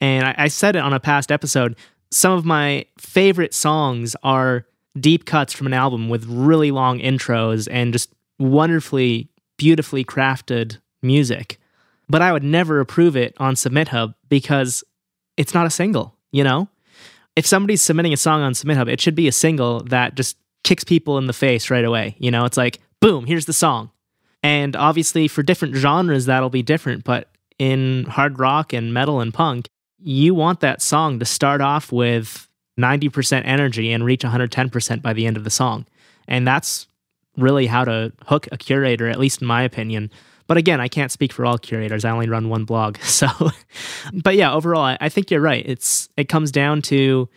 And 0.00 0.26
I, 0.26 0.34
I 0.38 0.48
said 0.48 0.76
it 0.76 0.80
on 0.80 0.92
a 0.92 1.00
past 1.00 1.30
episode. 1.30 1.76
Some 2.10 2.32
of 2.32 2.44
my 2.44 2.86
favorite 2.98 3.54
songs 3.54 4.16
are 4.22 4.66
deep 4.98 5.24
cuts 5.24 5.52
from 5.52 5.66
an 5.66 5.72
album 5.72 6.08
with 6.08 6.26
really 6.26 6.70
long 6.70 6.98
intros 6.98 7.66
and 7.70 7.92
just 7.92 8.12
wonderfully 8.38 9.28
beautifully 9.62 10.04
crafted 10.04 10.78
music. 11.02 11.60
But 12.08 12.20
I 12.20 12.32
would 12.32 12.42
never 12.42 12.80
approve 12.80 13.16
it 13.16 13.32
on 13.38 13.54
Submit 13.54 13.88
Hub 13.88 14.14
because 14.28 14.82
it's 15.36 15.54
not 15.54 15.66
a 15.66 15.70
single, 15.70 16.16
you 16.32 16.42
know? 16.42 16.68
If 17.36 17.46
somebody's 17.46 17.80
submitting 17.80 18.12
a 18.12 18.16
song 18.16 18.42
on 18.42 18.54
Submit 18.54 18.76
Hub, 18.76 18.88
it 18.88 19.00
should 19.00 19.14
be 19.14 19.28
a 19.28 19.32
single 19.32 19.84
that 19.84 20.16
just 20.16 20.36
kicks 20.64 20.82
people 20.82 21.16
in 21.16 21.28
the 21.28 21.32
face 21.32 21.70
right 21.70 21.84
away. 21.84 22.16
You 22.18 22.32
know, 22.32 22.44
it's 22.44 22.56
like, 22.56 22.80
boom, 23.00 23.24
here's 23.24 23.46
the 23.46 23.52
song. 23.52 23.90
And 24.42 24.74
obviously, 24.74 25.28
for 25.28 25.44
different 25.44 25.76
genres, 25.76 26.26
that'll 26.26 26.50
be 26.50 26.64
different. 26.64 27.04
But 27.04 27.28
in 27.56 28.06
hard 28.06 28.40
rock 28.40 28.72
and 28.72 28.92
metal 28.92 29.20
and 29.20 29.32
punk, 29.32 29.68
you 29.96 30.34
want 30.34 30.58
that 30.58 30.82
song 30.82 31.20
to 31.20 31.24
start 31.24 31.60
off 31.60 31.92
with 31.92 32.48
90% 32.80 33.42
energy 33.44 33.92
and 33.92 34.04
reach 34.04 34.22
110% 34.22 35.02
by 35.02 35.12
the 35.12 35.24
end 35.24 35.36
of 35.36 35.44
the 35.44 35.50
song. 35.50 35.86
And 36.26 36.48
that's 36.48 36.88
really 37.36 37.66
how 37.66 37.84
to 37.84 38.12
hook 38.26 38.48
a 38.52 38.58
curator, 38.58 39.08
at 39.08 39.18
least 39.18 39.40
in 39.40 39.46
my 39.46 39.62
opinion. 39.62 40.10
But 40.46 40.56
again, 40.56 40.80
I 40.80 40.88
can't 40.88 41.10
speak 41.10 41.32
for 41.32 41.46
all 41.46 41.58
curators. 41.58 42.04
I 42.04 42.10
only 42.10 42.28
run 42.28 42.48
one 42.48 42.64
blog. 42.64 42.98
So, 43.02 43.28
but 44.12 44.34
yeah, 44.34 44.52
overall, 44.52 44.82
I, 44.82 44.98
I 45.00 45.08
think 45.08 45.30
you're 45.30 45.40
right. 45.40 45.64
It's 45.66 46.08
it 46.16 46.28
comes 46.28 46.50
down 46.50 46.82
to 46.82 47.28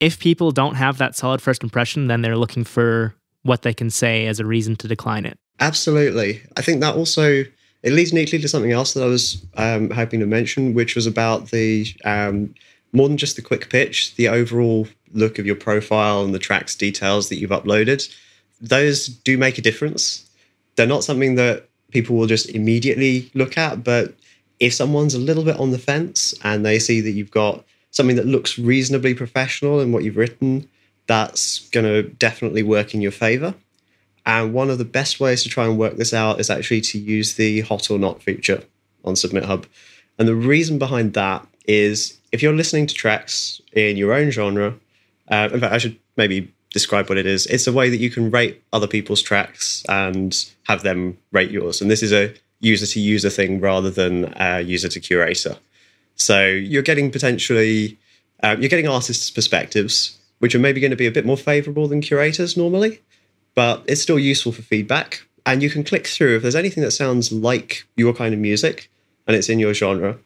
if 0.00 0.18
people 0.18 0.50
don't 0.50 0.74
have 0.74 0.98
that 0.98 1.16
solid 1.16 1.40
first 1.40 1.62
impression, 1.62 2.06
then 2.08 2.22
they're 2.22 2.36
looking 2.36 2.64
for 2.64 3.14
what 3.42 3.62
they 3.62 3.72
can 3.72 3.88
say 3.88 4.26
as 4.26 4.40
a 4.40 4.44
reason 4.44 4.76
to 4.76 4.88
decline 4.88 5.24
it. 5.24 5.38
Absolutely. 5.60 6.42
I 6.56 6.62
think 6.62 6.80
that 6.80 6.96
also 6.96 7.44
it 7.82 7.92
leads 7.92 8.12
neatly 8.12 8.38
to 8.38 8.48
something 8.48 8.72
else 8.72 8.94
that 8.94 9.02
I 9.02 9.06
was 9.06 9.44
um, 9.56 9.90
hoping 9.90 10.20
to 10.20 10.26
mention, 10.26 10.74
which 10.74 10.94
was 10.94 11.06
about 11.06 11.50
the 11.50 11.86
um, 12.04 12.54
more 12.92 13.08
than 13.08 13.16
just 13.16 13.36
the 13.36 13.42
quick 13.42 13.70
pitch, 13.70 14.14
the 14.16 14.28
overall 14.28 14.86
look 15.12 15.38
of 15.38 15.46
your 15.46 15.56
profile 15.56 16.24
and 16.24 16.34
the 16.34 16.38
tracks 16.38 16.74
details 16.74 17.28
that 17.28 17.36
you've 17.36 17.50
uploaded 17.50 18.12
those 18.60 19.06
do 19.06 19.38
make 19.38 19.58
a 19.58 19.62
difference. 19.62 20.28
They're 20.76 20.86
not 20.86 21.04
something 21.04 21.36
that 21.36 21.68
people 21.90 22.16
will 22.16 22.26
just 22.26 22.50
immediately 22.50 23.30
look 23.34 23.56
at, 23.56 23.84
but 23.84 24.14
if 24.60 24.74
someone's 24.74 25.14
a 25.14 25.18
little 25.18 25.44
bit 25.44 25.58
on 25.58 25.70
the 25.70 25.78
fence 25.78 26.34
and 26.42 26.64
they 26.64 26.78
see 26.78 27.00
that 27.00 27.10
you've 27.10 27.30
got 27.30 27.64
something 27.90 28.16
that 28.16 28.26
looks 28.26 28.58
reasonably 28.58 29.14
professional 29.14 29.80
in 29.80 29.92
what 29.92 30.04
you've 30.04 30.16
written, 30.16 30.68
that's 31.06 31.68
going 31.70 31.84
to 31.84 32.02
definitely 32.02 32.62
work 32.62 32.94
in 32.94 33.00
your 33.00 33.12
favor. 33.12 33.54
And 34.24 34.52
one 34.52 34.70
of 34.70 34.78
the 34.78 34.84
best 34.84 35.20
ways 35.20 35.42
to 35.44 35.48
try 35.48 35.66
and 35.66 35.78
work 35.78 35.96
this 35.96 36.12
out 36.12 36.40
is 36.40 36.50
actually 36.50 36.80
to 36.82 36.98
use 36.98 37.34
the 37.34 37.60
hot 37.60 37.90
or 37.90 37.98
not 37.98 38.22
feature 38.22 38.64
on 39.04 39.14
Submit 39.14 39.44
Hub. 39.44 39.66
And 40.18 40.26
the 40.26 40.34
reason 40.34 40.78
behind 40.78 41.14
that 41.14 41.46
is 41.66 42.18
if 42.32 42.42
you're 42.42 42.54
listening 42.54 42.86
to 42.88 42.94
tracks 42.94 43.60
in 43.72 43.96
your 43.96 44.12
own 44.12 44.30
genre, 44.30 44.74
uh, 45.28 45.48
in 45.52 45.60
fact, 45.60 45.72
I 45.72 45.78
should 45.78 45.98
maybe 46.16 46.52
describe 46.76 47.08
what 47.08 47.16
it 47.16 47.24
is. 47.24 47.46
It's 47.46 47.66
a 47.66 47.72
way 47.72 47.88
that 47.88 47.96
you 47.96 48.10
can 48.10 48.30
rate 48.30 48.62
other 48.70 48.86
people's 48.86 49.22
tracks 49.22 49.82
and 49.88 50.36
have 50.64 50.82
them 50.82 51.16
rate 51.32 51.50
yours. 51.50 51.80
And 51.80 51.90
this 51.90 52.02
is 52.02 52.12
a 52.12 52.34
user 52.60 52.86
to 52.86 53.00
user 53.00 53.30
thing 53.30 53.60
rather 53.60 53.90
than 53.90 54.34
a 54.36 54.60
user 54.60 54.88
to 54.90 55.00
curator. 55.00 55.56
So 56.16 56.44
you're 56.46 56.82
getting 56.90 57.10
potentially 57.10 57.98
uh, 58.42 58.56
you're 58.58 58.68
getting 58.68 58.88
artists' 58.88 59.30
perspectives, 59.30 60.18
which 60.40 60.54
are 60.54 60.58
maybe 60.58 60.78
going 60.78 60.90
to 60.90 60.96
be 61.04 61.06
a 61.06 61.10
bit 61.18 61.24
more 61.24 61.38
favorable 61.38 61.88
than 61.88 62.02
curators 62.02 62.54
normally, 62.54 63.00
but 63.54 63.82
it's 63.86 64.02
still 64.02 64.18
useful 64.18 64.52
for 64.52 64.60
feedback. 64.60 65.26
And 65.46 65.62
you 65.62 65.70
can 65.70 65.82
click 65.82 66.06
through 66.06 66.36
if 66.36 66.42
there's 66.42 66.62
anything 66.62 66.82
that 66.82 66.90
sounds 66.90 67.32
like 67.32 67.86
your 67.96 68.12
kind 68.12 68.34
of 68.34 68.40
music 68.40 68.90
and 69.26 69.34
it's 69.34 69.48
in 69.48 69.58
your 69.58 69.72
genre, 69.72 70.18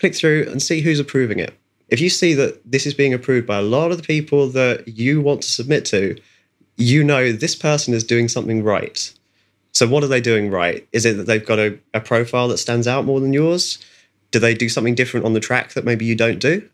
click 0.00 0.16
through 0.16 0.48
and 0.50 0.60
see 0.60 0.80
who's 0.80 0.98
approving 0.98 1.38
it 1.38 1.54
if 1.92 2.00
you 2.00 2.08
see 2.08 2.32
that 2.32 2.58
this 2.64 2.86
is 2.86 2.94
being 2.94 3.12
approved 3.12 3.46
by 3.46 3.58
a 3.58 3.62
lot 3.62 3.90
of 3.90 3.98
the 3.98 4.02
people 4.02 4.48
that 4.48 4.88
you 4.88 5.20
want 5.20 5.42
to 5.42 5.52
submit 5.52 5.84
to, 5.84 6.16
you 6.78 7.04
know 7.04 7.32
this 7.32 7.54
person 7.54 7.92
is 7.92 8.02
doing 8.02 8.28
something 8.28 8.64
right. 8.64 9.12
So, 9.72 9.86
what 9.86 10.02
are 10.02 10.08
they 10.08 10.22
doing 10.22 10.50
right? 10.50 10.88
Is 10.92 11.04
it 11.04 11.18
that 11.18 11.26
they've 11.26 11.44
got 11.44 11.58
a, 11.58 11.78
a 11.92 12.00
profile 12.00 12.48
that 12.48 12.56
stands 12.56 12.88
out 12.88 13.04
more 13.04 13.20
than 13.20 13.34
yours? 13.34 13.78
Do 14.30 14.38
they 14.38 14.54
do 14.54 14.70
something 14.70 14.94
different 14.94 15.26
on 15.26 15.34
the 15.34 15.40
track 15.40 15.74
that 15.74 15.84
maybe 15.84 16.06
you 16.06 16.16
don't 16.16 16.38
do? 16.38 16.66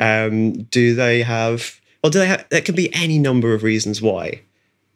Um, 0.00 0.64
do 0.64 0.92
they 0.92 1.22
have, 1.22 1.80
or 2.02 2.10
do 2.10 2.18
they 2.18 2.26
have, 2.26 2.44
there 2.48 2.60
can 2.60 2.74
be 2.74 2.92
any 2.92 3.20
number 3.20 3.54
of 3.54 3.62
reasons 3.62 4.02
why. 4.02 4.42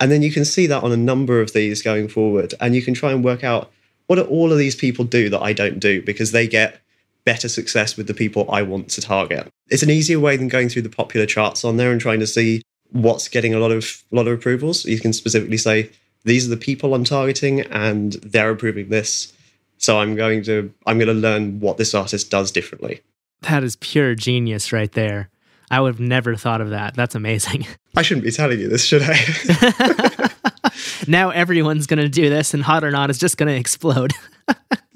And 0.01 0.11
then 0.11 0.23
you 0.23 0.33
can 0.33 0.45
see 0.45 0.67
that 0.67 0.83
on 0.83 0.91
a 0.91 0.97
number 0.97 1.41
of 1.41 1.53
these 1.53 1.83
going 1.83 2.09
forward. 2.09 2.55
And 2.61 2.75
you 2.75 2.83
can 2.83 2.95
try 2.95 3.13
and 3.13 3.23
work 3.23 3.45
out 3.45 3.71
what 4.09 4.17
do 4.17 4.23
all 4.23 4.51
of 4.51 4.59
these 4.59 4.75
people 4.75 5.05
do 5.05 5.29
that 5.31 5.41
I 5.41 5.53
don't 5.53 5.79
do 5.79 6.03
because 6.03 6.33
they 6.33 6.49
get 6.49 6.82
better 7.25 7.49
success 7.49 7.97
with 7.97 8.07
the 8.07 8.15
people 8.15 8.51
I 8.51 8.63
want 8.63 8.89
to 8.91 9.01
target. 9.01 9.49
It's 9.69 9.83
an 9.83 9.91
easier 9.91 10.19
way 10.19 10.37
than 10.37 10.49
going 10.49 10.69
through 10.69 10.83
the 10.83 10.89
popular 10.89 11.27
charts 11.27 11.65
on 11.65 11.77
there 11.77 11.93
and 11.93 12.01
trying 12.01 12.21
to 12.21 12.27
see 12.27 12.63
what's 12.91 13.29
getting 13.29 13.55
a 13.55 13.59
lot 13.59 13.71
of 13.71 14.03
a 14.13 14.17
lot 14.17 14.27
of 14.27 14.39
approvals. 14.39 14.85
You 14.85 15.01
can 15.01 15.13
specifically 15.13 15.57
say 15.57 15.91
these 16.25 16.47
are 16.47 16.51
the 16.51 16.57
people 16.57 16.95
I'm 16.95 17.05
targeting 17.05 17.61
and 17.61 18.13
they're 18.15 18.51
approving 18.51 18.89
this. 18.89 19.33
So 19.79 19.99
I'm 19.99 20.15
going 20.15 20.43
to 20.45 20.73
I'm 20.87 20.99
going 20.99 21.09
to 21.09 21.15
learn 21.15 21.61
what 21.61 21.77
this 21.77 21.95
artist 21.95 22.31
does 22.31 22.51
differently. 22.51 23.01
That 23.43 23.65
is 23.65 23.77
pure 23.77 24.15
genius 24.15 24.73
right 24.73 24.93
there. 24.93 25.29
I 25.71 25.81
would 25.81 25.95
have 25.95 26.01
never 26.01 26.37
thought 26.37 26.61
of 26.61 26.71
that. 26.71 26.95
That's 26.95 27.15
amazing. 27.15 27.67
I 27.97 28.03
shouldn't 28.03 28.25
be 28.25 28.31
telling 28.31 28.61
you 28.61 28.69
this, 28.69 28.85
should 28.85 29.03
I? 29.05 30.31
now 31.09 31.31
everyone's 31.31 31.87
going 31.87 31.99
to 31.99 32.11
do 32.11 32.29
this 32.29 32.53
and 32.53 32.63
hot 32.63 32.85
or 32.85 32.91
not 32.91 33.09
is 33.11 33.19
just 33.19 33.39
going 33.39 33.49
to 33.49 33.59
explode. 33.59 34.13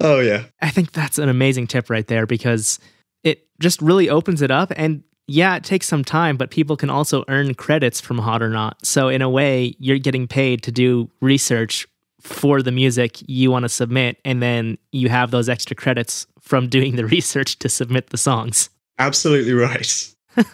oh 0.01 0.19
yeah. 0.19 0.45
I 0.61 0.69
think 0.69 0.91
that's 0.91 1.17
an 1.17 1.29
amazing 1.29 1.67
tip 1.67 1.89
right 1.89 2.07
there 2.07 2.25
because 2.25 2.79
it 3.23 3.47
just 3.59 3.81
really 3.81 4.09
opens 4.09 4.41
it 4.41 4.51
up 4.51 4.71
and 4.75 5.03
yeah, 5.27 5.57
it 5.57 5.63
takes 5.63 5.87
some 5.87 6.05
time, 6.05 6.37
but 6.37 6.51
people 6.51 6.77
can 6.77 6.89
also 6.89 7.25
earn 7.27 7.53
credits 7.53 7.99
from 7.99 8.17
Hot 8.17 8.41
or 8.41 8.49
Not. 8.49 8.83
So, 8.85 9.09
in 9.09 9.21
a 9.21 9.29
way, 9.29 9.75
you're 9.77 9.99
getting 9.99 10.25
paid 10.25 10.63
to 10.63 10.71
do 10.71 11.11
research 11.19 11.85
for 12.21 12.61
the 12.61 12.71
music 12.71 13.17
you 13.27 13.51
want 13.51 13.63
to 13.63 13.69
submit, 13.69 14.19
and 14.23 14.41
then 14.41 14.77
you 14.93 15.09
have 15.09 15.31
those 15.31 15.49
extra 15.49 15.75
credits 15.75 16.27
from 16.39 16.69
doing 16.69 16.95
the 16.95 17.05
research 17.05 17.59
to 17.59 17.69
submit 17.69 18.09
the 18.09 18.17
songs. 18.17 18.69
Absolutely 18.99 19.53
right. 19.53 20.15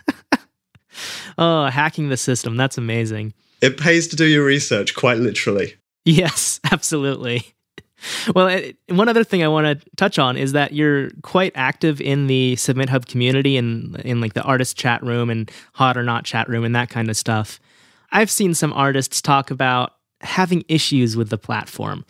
oh, 1.38 1.66
hacking 1.68 2.10
the 2.10 2.18
system. 2.18 2.58
That's 2.58 2.78
amazing. 2.78 3.34
It 3.62 3.78
pays 3.78 4.08
to 4.10 4.16
do 4.16 4.26
your 4.26 4.44
research, 4.44 4.96
quite 4.96 5.20
literally. 5.20 5.76
Yes, 6.04 6.60
absolutely. 6.72 7.54
Well, 8.36 8.62
one 8.90 9.10
other 9.10 9.24
thing 9.24 9.44
I 9.44 9.48
want 9.48 9.80
to 9.80 9.90
touch 9.96 10.20
on 10.20 10.38
is 10.38 10.52
that 10.54 10.74
you're 10.74 11.10
quite 11.22 11.52
active 11.56 12.02
in 12.02 12.28
the 12.28 12.56
Submit 12.56 12.90
Hub 12.90 13.06
community 13.06 13.58
and 13.58 13.96
in 14.02 14.22
like 14.22 14.34
the 14.34 14.44
artist 14.44 14.78
chat 14.78 15.02
room 15.04 15.30
and 15.30 15.50
hot 15.74 15.98
or 15.98 16.04
not 16.04 16.26
chat 16.26 16.50
room 16.50 16.64
and 16.64 16.76
that 16.76 16.90
kind 16.90 17.10
of 17.10 17.18
stuff. 17.18 17.60
I've 18.12 18.32
seen 18.32 18.54
some 18.54 18.74
artists 18.74 19.22
talk 19.22 19.52
about 19.52 19.94
having 20.22 20.64
issues 20.68 21.18
with 21.18 21.30
the 21.30 21.38
platform. 21.38 22.06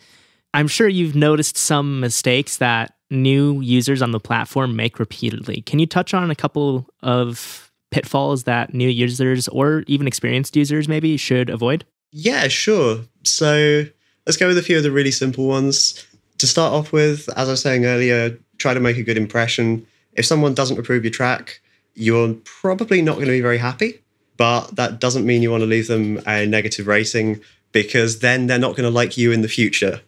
I'm 0.52 0.68
sure 0.68 0.88
you've 0.88 1.16
noticed 1.16 1.56
some 1.56 2.00
mistakes 2.00 2.58
that 2.58 2.94
new 3.10 3.60
users 3.60 4.02
on 4.02 4.12
the 4.12 4.20
platform 4.20 4.76
make 4.76 4.98
repeatedly. 4.98 5.62
Can 5.62 5.78
you 5.78 5.86
touch 5.86 6.14
on 6.14 6.30
a 6.30 6.34
couple 6.34 6.86
of 7.02 7.72
pitfalls 7.90 8.44
that 8.44 8.74
new 8.74 8.88
users 8.88 9.48
or 9.48 9.84
even 9.86 10.06
experienced 10.06 10.56
users 10.56 10.88
maybe 10.88 11.16
should 11.16 11.50
avoid? 11.50 11.84
Yeah, 12.12 12.48
sure. 12.48 13.00
So 13.24 13.84
let's 14.26 14.36
go 14.36 14.48
with 14.48 14.58
a 14.58 14.62
few 14.62 14.76
of 14.76 14.82
the 14.82 14.90
really 14.90 15.10
simple 15.10 15.46
ones. 15.46 16.06
To 16.38 16.46
start 16.46 16.72
off 16.72 16.92
with, 16.92 17.28
as 17.36 17.48
I 17.48 17.52
was 17.52 17.62
saying 17.62 17.86
earlier, 17.86 18.36
try 18.58 18.74
to 18.74 18.80
make 18.80 18.96
a 18.96 19.02
good 19.02 19.16
impression. 19.16 19.86
If 20.14 20.26
someone 20.26 20.54
doesn't 20.54 20.78
approve 20.78 21.04
your 21.04 21.12
track, 21.12 21.60
you're 21.94 22.34
probably 22.44 23.02
not 23.02 23.14
going 23.14 23.26
to 23.26 23.32
be 23.32 23.40
very 23.40 23.58
happy. 23.58 24.00
But 24.36 24.74
that 24.76 25.00
doesn't 25.00 25.26
mean 25.26 25.42
you 25.42 25.50
want 25.50 25.62
to 25.62 25.66
leave 25.66 25.86
them 25.86 26.20
a 26.26 26.44
negative 26.46 26.86
rating 26.86 27.40
because 27.70 28.18
then 28.18 28.46
they're 28.46 28.58
not 28.58 28.76
going 28.76 28.84
to 28.84 28.90
like 28.90 29.16
you 29.16 29.30
in 29.32 29.42
the 29.42 29.48
future. 29.48 30.00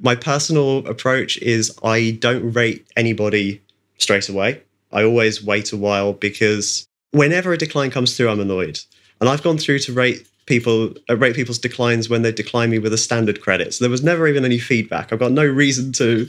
My 0.00 0.14
personal 0.14 0.86
approach 0.86 1.38
is 1.38 1.76
I 1.82 2.12
don't 2.20 2.52
rate 2.52 2.86
anybody 2.96 3.62
straight 3.98 4.28
away. 4.28 4.62
I 4.92 5.02
always 5.02 5.42
wait 5.42 5.72
a 5.72 5.76
while 5.76 6.12
because 6.12 6.86
whenever 7.10 7.52
a 7.52 7.58
decline 7.58 7.90
comes 7.90 8.16
through, 8.16 8.28
I'm 8.28 8.40
annoyed. 8.40 8.78
And 9.20 9.28
I've 9.28 9.42
gone 9.42 9.58
through 9.58 9.80
to 9.80 9.92
rate 9.92 10.28
people 10.46 10.94
uh, 11.08 11.16
rate 11.16 11.34
people's 11.34 11.58
declines 11.58 12.08
when 12.08 12.22
they 12.22 12.32
decline 12.32 12.70
me 12.70 12.78
with 12.78 12.92
a 12.92 12.98
standard 12.98 13.40
credit. 13.40 13.74
So 13.74 13.84
there 13.84 13.90
was 13.90 14.02
never 14.02 14.26
even 14.26 14.44
any 14.44 14.58
feedback. 14.58 15.12
I've 15.12 15.18
got 15.18 15.32
no 15.32 15.46
reason 15.46 15.92
to 15.92 16.28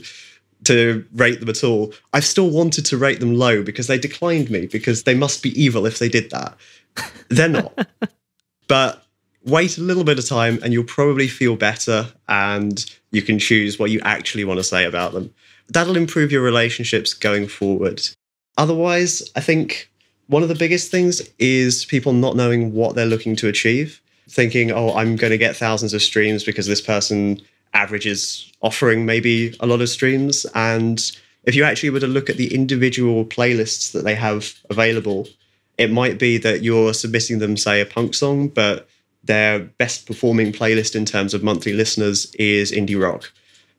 to 0.64 1.04
rate 1.14 1.40
them 1.40 1.48
at 1.48 1.62
all. 1.62 1.92
I've 2.12 2.24
still 2.24 2.50
wanted 2.50 2.86
to 2.86 2.96
rate 2.96 3.20
them 3.20 3.34
low 3.34 3.62
because 3.62 3.86
they 3.86 3.98
declined 3.98 4.50
me 4.50 4.66
because 4.66 5.02
they 5.02 5.14
must 5.14 5.42
be 5.42 5.60
evil 5.60 5.86
if 5.86 5.98
they 5.98 6.08
did 6.08 6.30
that. 6.30 6.56
They're 7.28 7.48
not. 7.48 7.86
but 8.68 9.04
wait 9.44 9.78
a 9.78 9.82
little 9.82 10.02
bit 10.02 10.18
of 10.18 10.26
time 10.26 10.58
and 10.62 10.72
you'll 10.72 10.84
probably 10.84 11.28
feel 11.28 11.56
better 11.56 12.08
and 12.28 12.84
you 13.12 13.22
can 13.22 13.38
choose 13.38 13.78
what 13.78 13.90
you 13.90 14.00
actually 14.02 14.44
want 14.44 14.58
to 14.58 14.64
say 14.64 14.84
about 14.84 15.12
them. 15.12 15.32
That'll 15.68 15.96
improve 15.96 16.32
your 16.32 16.42
relationships 16.42 17.14
going 17.14 17.48
forward. 17.48 18.02
Otherwise, 18.56 19.22
I 19.36 19.40
think 19.40 19.90
one 20.26 20.42
of 20.42 20.48
the 20.48 20.54
biggest 20.54 20.90
things 20.90 21.22
is 21.38 21.84
people 21.84 22.12
not 22.12 22.36
knowing 22.36 22.72
what 22.72 22.94
they're 22.94 23.06
looking 23.06 23.36
to 23.36 23.48
achieve, 23.48 24.00
thinking, 24.28 24.70
oh, 24.72 24.94
I'm 24.94 25.16
going 25.16 25.30
to 25.30 25.38
get 25.38 25.56
thousands 25.56 25.94
of 25.94 26.02
streams 26.02 26.44
because 26.44 26.66
this 26.66 26.80
person 26.80 27.40
averages 27.74 28.50
offering 28.62 29.06
maybe 29.06 29.54
a 29.60 29.66
lot 29.66 29.80
of 29.80 29.88
streams. 29.88 30.46
And 30.54 31.00
if 31.44 31.54
you 31.54 31.64
actually 31.64 31.90
were 31.90 32.00
to 32.00 32.06
look 32.06 32.28
at 32.28 32.36
the 32.36 32.52
individual 32.52 33.24
playlists 33.24 33.92
that 33.92 34.04
they 34.04 34.14
have 34.14 34.54
available, 34.70 35.28
it 35.78 35.90
might 35.90 36.18
be 36.18 36.38
that 36.38 36.62
you're 36.62 36.94
submitting 36.94 37.38
them, 37.38 37.56
say, 37.56 37.80
a 37.80 37.86
punk 37.86 38.14
song, 38.14 38.48
but 38.48 38.88
their 39.22 39.60
best 39.60 40.06
performing 40.06 40.52
playlist 40.52 40.96
in 40.96 41.04
terms 41.04 41.34
of 41.34 41.42
monthly 41.42 41.72
listeners 41.72 42.34
is 42.36 42.72
indie 42.72 43.00
rock. 43.00 43.32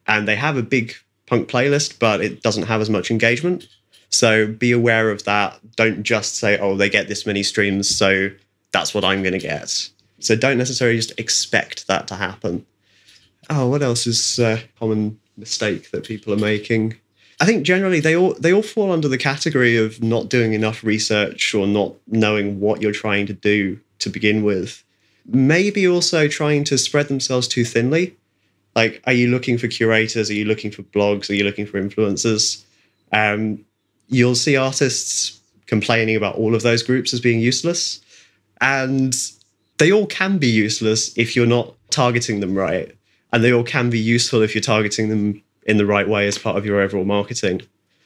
And 0.07 0.27
they 0.27 0.35
have 0.35 0.57
a 0.57 0.63
big 0.63 0.93
punk 1.25 1.49
playlist, 1.49 1.99
but 1.99 2.21
it 2.21 2.41
doesn't 2.41 2.67
have 2.67 2.81
as 2.81 2.89
much 2.89 3.11
engagement. 3.11 3.67
So 4.09 4.47
be 4.47 4.71
aware 4.71 5.09
of 5.11 5.23
that. 5.25 5.59
Don't 5.75 6.03
just 6.03 6.37
say, 6.37 6.57
oh, 6.57 6.77
they 6.77 6.89
get 6.89 7.07
this 7.07 7.25
many 7.25 7.43
streams, 7.43 7.93
so 7.93 8.29
that's 8.71 8.93
what 8.93 9.03
I'm 9.03 9.23
going 9.23 9.33
to 9.33 9.39
get. 9.39 9.89
So 10.19 10.35
don't 10.35 10.57
necessarily 10.57 10.97
just 10.97 11.17
expect 11.19 11.87
that 11.87 12.07
to 12.07 12.15
happen. 12.15 12.65
Oh, 13.49 13.67
what 13.67 13.83
else 13.83 14.07
is 14.07 14.39
a 14.39 14.61
common 14.79 15.19
mistake 15.37 15.91
that 15.91 16.05
people 16.05 16.33
are 16.33 16.37
making? 16.37 16.95
I 17.39 17.45
think 17.45 17.63
generally 17.63 17.99
they 17.99 18.15
all 18.15 18.33
they 18.33 18.51
all 18.51 18.63
fall 18.63 18.91
under 18.91 19.07
the 19.07 19.17
category 19.17 19.77
of 19.77 20.01
not 20.01 20.29
doing 20.29 20.53
enough 20.53 20.83
research 20.83 21.53
or 21.53 21.67
not 21.67 21.93
knowing 22.07 22.59
what 22.59 22.81
you're 22.81 22.91
trying 22.91 23.27
to 23.27 23.33
do 23.33 23.79
to 23.99 24.09
begin 24.09 24.43
with. 24.43 24.83
Maybe 25.25 25.87
also 25.87 26.27
trying 26.27 26.63
to 26.65 26.77
spread 26.77 27.09
themselves 27.09 27.47
too 27.47 27.65
thinly. 27.65 28.15
Like, 28.75 29.01
are 29.05 29.13
you 29.13 29.27
looking 29.27 29.57
for 29.57 29.67
curators? 29.67 30.29
Are 30.29 30.35
you 30.35 30.45
looking 30.45 30.71
for 30.71 30.83
blogs? 30.83 31.29
Are 31.29 31.33
you 31.33 31.43
looking 31.43 31.65
for 31.65 31.81
influencers? 31.81 32.63
Um, 33.11 33.65
you'll 34.07 34.35
see 34.35 34.55
artists 34.55 35.39
complaining 35.65 36.15
about 36.15 36.35
all 36.35 36.55
of 36.55 36.63
those 36.63 36.83
groups 36.83 37.13
as 37.13 37.19
being 37.19 37.39
useless. 37.39 38.01
And 38.61 39.15
they 39.77 39.91
all 39.91 40.07
can 40.07 40.37
be 40.37 40.47
useless 40.47 41.15
if 41.17 41.35
you're 41.35 41.45
not 41.45 41.73
targeting 41.89 42.39
them 42.39 42.55
right. 42.55 42.91
And 43.31 43.43
they 43.43 43.53
all 43.53 43.63
can 43.63 43.89
be 43.89 43.99
useful 43.99 44.41
if 44.41 44.55
you're 44.55 44.61
targeting 44.61 45.09
them 45.09 45.41
in 45.63 45.77
the 45.77 45.85
right 45.85 46.07
way 46.07 46.27
as 46.27 46.37
part 46.37 46.57
of 46.57 46.65
your 46.65 46.79
overall 46.79 47.05
marketing. 47.05 47.61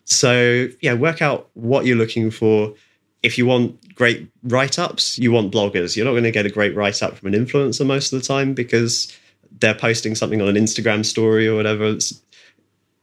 So, 0.05 0.67
yeah, 0.81 0.93
work 0.93 1.21
out 1.21 1.49
what 1.53 1.86
you're 1.86 1.97
looking 1.97 2.31
for. 2.31 2.73
If 3.21 3.38
you 3.38 3.45
want 3.45 3.93
great 3.95 4.27
write 4.43 4.79
ups, 4.79 5.19
you 5.19 5.31
want 5.31 5.53
bloggers. 5.53 5.95
You're 5.95 6.05
not 6.05 6.12
going 6.12 6.23
to 6.23 6.31
get 6.31 6.47
a 6.47 6.49
great 6.49 6.75
write 6.75 7.03
up 7.03 7.17
from 7.17 7.34
an 7.34 7.45
influencer 7.45 7.86
most 7.86 8.12
of 8.12 8.19
the 8.19 8.27
time 8.27 8.53
because 8.53 9.15
they're 9.60 9.75
posting 9.75 10.15
something 10.15 10.41
on 10.41 10.47
an 10.47 10.55
Instagram 10.55 11.05
story 11.05 11.47
or 11.47 11.55
whatever. 11.55 11.86
It's, 11.86 12.19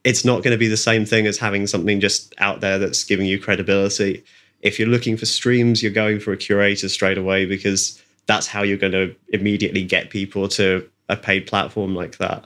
it's 0.03 0.25
not 0.25 0.43
going 0.43 0.51
to 0.51 0.57
be 0.57 0.67
the 0.67 0.77
same 0.77 1.05
thing 1.05 1.25
as 1.25 1.37
having 1.37 1.67
something 1.67 2.01
just 2.01 2.33
out 2.39 2.59
there 2.59 2.77
that's 2.77 3.03
giving 3.03 3.27
you 3.27 3.39
credibility. 3.39 4.23
If 4.61 4.77
you're 4.77 4.89
looking 4.89 5.15
for 5.15 5.25
streams, 5.25 5.81
you're 5.81 5.91
going 5.91 6.19
for 6.19 6.33
a 6.33 6.37
curator 6.37 6.89
straight 6.89 7.17
away 7.17 7.45
because 7.45 8.01
that's 8.29 8.45
how 8.45 8.61
you're 8.61 8.77
going 8.77 8.93
to 8.93 9.15
immediately 9.29 9.83
get 9.83 10.11
people 10.11 10.47
to 10.47 10.87
a 11.09 11.17
paid 11.17 11.47
platform 11.47 11.95
like 11.95 12.19
that. 12.19 12.45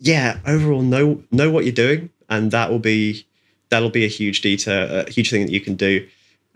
Yeah, 0.00 0.40
overall, 0.44 0.82
know 0.82 1.22
know 1.30 1.48
what 1.48 1.64
you're 1.64 1.72
doing, 1.72 2.10
and 2.28 2.50
that 2.50 2.70
will 2.70 2.80
be 2.80 3.24
that'll 3.70 3.88
be 3.88 4.04
a 4.04 4.08
huge 4.08 4.40
detail, 4.40 5.06
a 5.06 5.08
huge 5.08 5.30
thing 5.30 5.46
that 5.46 5.52
you 5.52 5.60
can 5.60 5.76
do. 5.76 6.04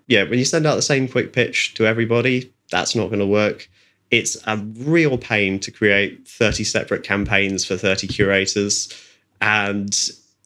Yeah, 0.09 0.25
when 0.25 0.41
you 0.41 0.45
send 0.45 0.67
out 0.67 0.75
the 0.75 0.83
same 0.83 1.07
quick 1.07 1.33
pitch 1.33 1.75
to 1.75 1.87
everybody, 1.87 2.53
that's 2.73 2.97
not 2.97 3.07
going 3.07 3.21
to 3.21 3.27
work. 3.27 3.71
It's 4.11 4.37
a 4.49 4.57
real 4.57 5.17
pain 5.17 5.61
to 5.61 5.71
create 5.71 6.27
30 6.27 6.65
separate 6.65 7.05
campaigns 7.05 7.65
for 7.65 7.77
30 7.77 8.09
curators, 8.09 8.93
and 9.41 9.97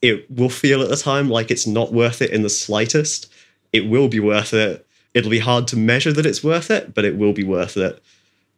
it 0.03 0.29
will 0.29 0.49
feel 0.49 0.83
at 0.83 0.89
the 0.89 0.95
time 0.95 1.27
like 1.27 1.49
it's 1.49 1.65
not 1.65 1.91
worth 1.91 2.21
it 2.21 2.29
in 2.29 2.43
the 2.43 2.49
slightest. 2.51 3.31
It 3.73 3.89
will 3.89 4.09
be 4.09 4.19
worth 4.19 4.53
it. 4.53 4.85
It'll 5.13 5.31
be 5.31 5.39
hard 5.39 5.67
to 5.69 5.77
measure 5.77 6.13
that 6.13 6.25
it's 6.25 6.43
worth 6.43 6.71
it, 6.71 6.93
but 6.93 7.05
it 7.05 7.17
will 7.17 7.33
be 7.33 7.43
worth 7.43 7.77
it. 7.77 8.01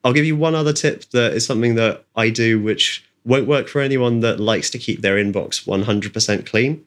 I'll 0.04 0.13
give 0.13 0.26
you 0.26 0.36
one 0.36 0.56
other 0.56 0.74
tip 0.74 1.06
that 1.12 1.34
is 1.34 1.46
something 1.46 1.76
that 1.76 2.04
I 2.16 2.30
do, 2.30 2.62
which 2.62 3.06
won't 3.26 3.48
work 3.48 3.68
for 3.68 3.82
anyone 3.82 4.20
that 4.20 4.39
likes 4.39 4.70
to 4.72 4.78
keep 4.78 5.02
their 5.02 5.16
inbox 5.16 5.66
100% 5.66 6.46
clean. 6.46 6.86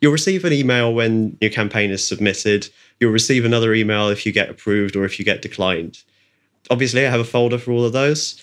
You'll 0.00 0.12
receive 0.12 0.44
an 0.44 0.52
email 0.52 0.92
when 0.92 1.36
your 1.40 1.50
campaign 1.50 1.90
is 1.90 2.06
submitted. 2.06 2.68
You'll 3.00 3.12
receive 3.12 3.44
another 3.44 3.74
email 3.74 4.08
if 4.08 4.24
you 4.24 4.32
get 4.32 4.50
approved 4.50 4.96
or 4.96 5.04
if 5.04 5.18
you 5.18 5.24
get 5.24 5.42
declined. 5.42 6.02
Obviously, 6.70 7.06
I 7.06 7.10
have 7.10 7.20
a 7.20 7.24
folder 7.24 7.58
for 7.58 7.72
all 7.72 7.84
of 7.84 7.92
those. 7.92 8.42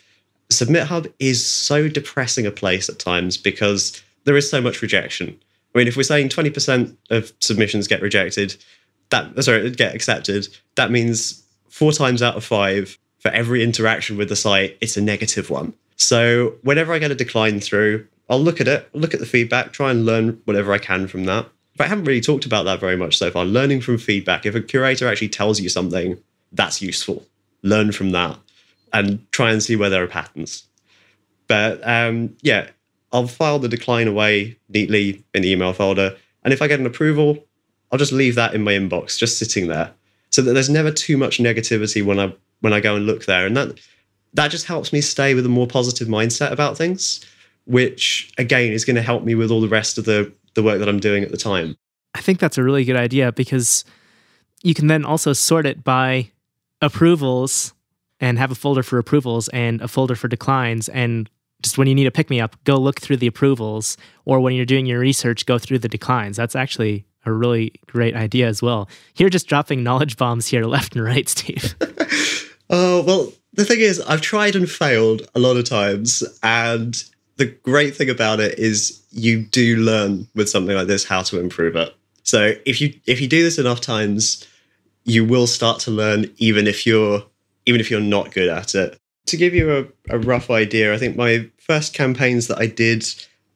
Submit 0.50 0.88
Hub 0.88 1.08
is 1.19 1.45
so 1.45 1.88
depressing 1.88 2.45
a 2.45 2.52
place 2.52 2.89
at 2.89 3.00
times 3.00 3.38
because 3.38 4.02
there 4.26 4.36
is 4.36 4.50
so 4.50 4.62
much 4.62 4.82
rejection. 4.82 5.39
I 5.74 5.78
mean, 5.78 5.88
if 5.88 5.95
we're 5.95 6.04
saying 6.04 6.30
20% 6.30 6.95
of 7.10 7.32
submissions 7.39 7.88
get 7.88 8.02
rejected, 8.02 8.58
that 9.12 9.43
sorry, 9.43 9.69
get 9.71 9.95
accepted, 9.95 10.47
that 10.76 10.91
means 10.91 11.43
four 11.69 11.91
times 11.91 12.21
out 12.21 12.36
of 12.36 12.43
five 12.43 12.97
for 13.19 13.30
every 13.32 13.63
interaction 13.63 14.17
with 14.17 14.30
the 14.30 14.36
site, 14.36 14.78
it's 14.82 14.97
a 14.97 15.02
negative 15.02 15.50
one. 15.50 15.74
So 15.95 16.56
whenever 16.63 16.91
I 16.91 17.00
get 17.00 17.12
a 17.12 17.15
decline 17.15 17.60
through, 17.60 18.08
I'll 18.30 18.39
look 18.39 18.60
at 18.60 18.67
it, 18.67 18.89
look 18.93 19.13
at 19.13 19.19
the 19.19 19.26
feedback, 19.26 19.71
try 19.71 19.91
and 19.91 20.06
learn 20.06 20.41
whatever 20.45 20.74
I 20.74 20.80
can 20.80 21.08
from 21.08 21.26
that. 21.26 21.47
But 21.78 21.86
I 21.86 21.88
haven't 21.88 22.06
really 22.06 22.21
talked 22.21 22.45
about 22.45 22.63
that 22.63 22.80
very 22.80 22.97
much 22.97 23.17
so 23.17 23.30
far. 23.30 23.45
Learning 23.45 23.80
from 23.82 23.97
feedback. 23.97 24.45
If 24.45 24.56
a 24.56 24.62
curator 24.62 25.08
actually 25.08 25.30
tells 25.30 25.60
you 25.60 25.69
something, 25.69 26.17
that's 26.52 26.82
useful. 26.82 27.26
Learn 27.62 27.91
from 27.91 28.12
that 28.12 28.38
and 28.93 29.32
try 29.32 29.52
and 29.52 29.62
see 29.62 29.76
where 29.76 29.89
there 29.89 30.04
are 30.04 30.08
patterns. 30.08 30.63
But 31.47 31.88
um, 31.88 32.36
yeah, 32.41 32.69
I'll 33.12 33.28
file 33.28 33.60
the 33.60 33.69
decline 33.69 34.08
away 34.08 34.58
neatly 34.69 35.24
in 35.34 35.43
the 35.43 35.52
email 35.52 35.74
folder. 35.74 36.17
And 36.43 36.54
if 36.54 36.62
I 36.62 36.67
get 36.67 36.80
an 36.80 36.86
approval, 36.86 37.45
I'll 37.91 37.99
just 37.99 38.12
leave 38.12 38.36
that 38.36 38.54
in 38.54 38.63
my 38.63 38.73
inbox, 38.73 39.17
just 39.17 39.38
sitting 39.38 39.67
there. 39.67 39.91
So 40.30 40.41
that 40.41 40.54
there's 40.54 40.69
never 40.69 40.91
too 40.91 41.17
much 41.17 41.39
negativity 41.39 42.04
when 42.04 42.19
I 42.19 42.34
when 42.62 42.73
I 42.73 42.80
go 42.80 42.95
and 42.95 43.06
look 43.06 43.25
there. 43.25 43.45
And 43.45 43.58
that 43.58 43.80
that 44.34 44.49
just 44.49 44.65
helps 44.65 44.93
me 44.93 45.01
stay 45.01 45.34
with 45.34 45.45
a 45.45 45.49
more 45.49 45.67
positive 45.67 46.08
mindset 46.08 46.51
about 46.51 46.77
things, 46.77 47.19
which 47.65 48.32
again 48.38 48.71
is 48.71 48.86
going 48.86 48.95
to 48.95 49.01
help 49.01 49.23
me 49.23 49.36
with 49.36 49.51
all 49.51 49.62
the 49.62 49.67
rest 49.67 49.97
of 49.97 50.06
the 50.06 50.32
the 50.54 50.63
work 50.63 50.80
that 50.80 50.89
I'm 50.89 50.99
doing 50.99 51.23
at 51.23 51.32
the 51.32 51.38
time. 51.38 51.75
I 52.13 52.21
think 52.21 52.39
that's 52.39 52.58
a 52.58 52.63
really 52.63 52.86
good 52.86 52.95
idea 52.95 53.32
because 53.32 53.86
you 54.63 54.73
can 54.73 54.88
then 54.88 55.06
also 55.06 55.34
sort 55.34 55.65
it 55.65 55.84
by 55.84 56.32
approvals 56.82 57.73
and 58.19 58.38
have 58.38 58.51
a 58.51 58.56
folder 58.56 58.84
for 58.84 58.99
approvals 58.99 59.47
and 59.49 59.82
a 59.82 59.88
folder 59.88 60.15
for 60.15 60.27
declines 60.27 60.88
and 60.89 61.30
just 61.62 61.77
when 61.77 61.88
you 61.88 61.95
need 61.95 62.08
a 62.08 62.12
pick 62.12 62.30
me 62.30 62.41
up, 62.41 62.56
go 62.63 62.75
look 62.77 62.99
through 62.99 63.17
the 63.17 63.27
approvals, 63.27 63.97
or 64.25 64.39
when 64.39 64.56
you're 64.56 64.65
doing 64.65 64.86
your 64.86 64.99
research, 64.99 65.45
go 65.45 65.60
through 65.60 65.80
the 65.80 65.88
declines. 65.88 66.38
That's 66.38 66.56
actually 66.56 67.06
a 67.25 67.31
really 67.31 67.73
great 67.88 68.15
idea 68.15 68.47
as 68.47 68.62
well. 68.62 68.89
You're 69.15 69.29
just 69.29 69.47
dropping 69.47 69.84
knowledge 69.84 70.17
bombs 70.17 70.47
here 70.47 70.65
left 70.65 70.95
and 70.95 71.03
right, 71.03 71.27
Steve. 71.27 71.75
oh, 72.69 73.03
well, 73.03 73.34
the 73.53 73.65
thing 73.65 73.79
is, 73.79 73.99
I've 74.01 74.21
tried 74.21 74.55
and 74.55 74.69
failed 74.69 75.27
a 75.36 75.39
lot 75.39 75.57
of 75.57 75.65
times. 75.65 76.23
And 76.43 77.01
the 77.38 77.45
great 77.45 77.95
thing 77.95 78.10
about 78.10 78.39
it 78.39 78.57
is 78.57 79.03
you 79.12 79.43
do 79.43 79.77
learn 79.77 80.27
with 80.36 80.49
something 80.49 80.75
like 80.75 80.88
this 80.88 81.05
how 81.05 81.21
to 81.23 81.39
improve 81.39 81.75
it. 81.75 81.93
So 82.23 82.53
if 82.65 82.79
you 82.79 82.93
if 83.07 83.19
you 83.19 83.27
do 83.27 83.43
this 83.43 83.57
enough 83.57 83.81
times, 83.81 84.47
you 85.05 85.25
will 85.25 85.47
start 85.47 85.79
to 85.81 85.91
learn 85.91 86.31
even 86.38 86.67
if 86.67 86.86
you're 86.86 87.23
even 87.65 87.81
if 87.81 87.89
you're 87.89 87.99
not 87.99 88.31
good 88.31 88.47
at 88.47 88.75
it 88.75 89.01
to 89.31 89.38
give 89.38 89.53
you 89.53 89.71
a, 90.10 90.15
a 90.15 90.19
rough 90.19 90.49
idea, 90.49 90.93
I 90.93 90.97
think 90.97 91.15
my 91.15 91.49
first 91.60 91.93
campaigns 91.93 92.47
that 92.47 92.60
I 92.60 92.67
did, 92.67 93.05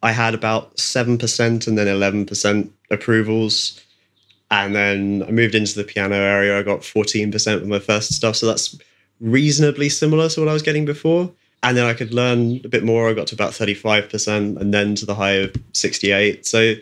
I 0.04 0.12
had 0.12 0.34
about 0.34 0.76
7% 0.78 1.68
and 1.68 1.78
then 1.78 1.88
11% 1.88 2.70
approvals. 2.92 3.82
And 4.52 4.76
then 4.76 5.24
I 5.28 5.32
moved 5.32 5.56
into 5.56 5.76
the 5.76 5.84
piano 5.84 6.16
area. 6.16 6.58
I 6.58 6.64
got 6.64 6.82
14% 6.82 7.34
with 7.60 7.68
my 7.68 7.80
first 7.80 8.14
stuff. 8.14 8.36
So 8.36 8.46
that's 8.46 8.78
reasonably 9.20 9.90
similar 9.90 10.30
to 10.30 10.40
what 10.42 10.50
I 10.50 10.54
was 10.54 10.62
getting 10.62 10.86
before. 10.86 11.32
And 11.64 11.76
then 11.76 11.86
I 11.86 11.94
could 11.94 12.14
learn 12.14 12.62
a 12.64 12.68
bit 12.68 12.84
more. 12.84 13.10
I 13.10 13.14
got 13.14 13.28
to 13.28 13.36
about 13.36 13.52
35% 13.52 14.58
and 14.58 14.74
then 14.74 14.94
to 14.96 15.06
the 15.06 15.16
high 15.16 15.32
of 15.32 15.56
68. 15.74 16.46
So 16.46 16.76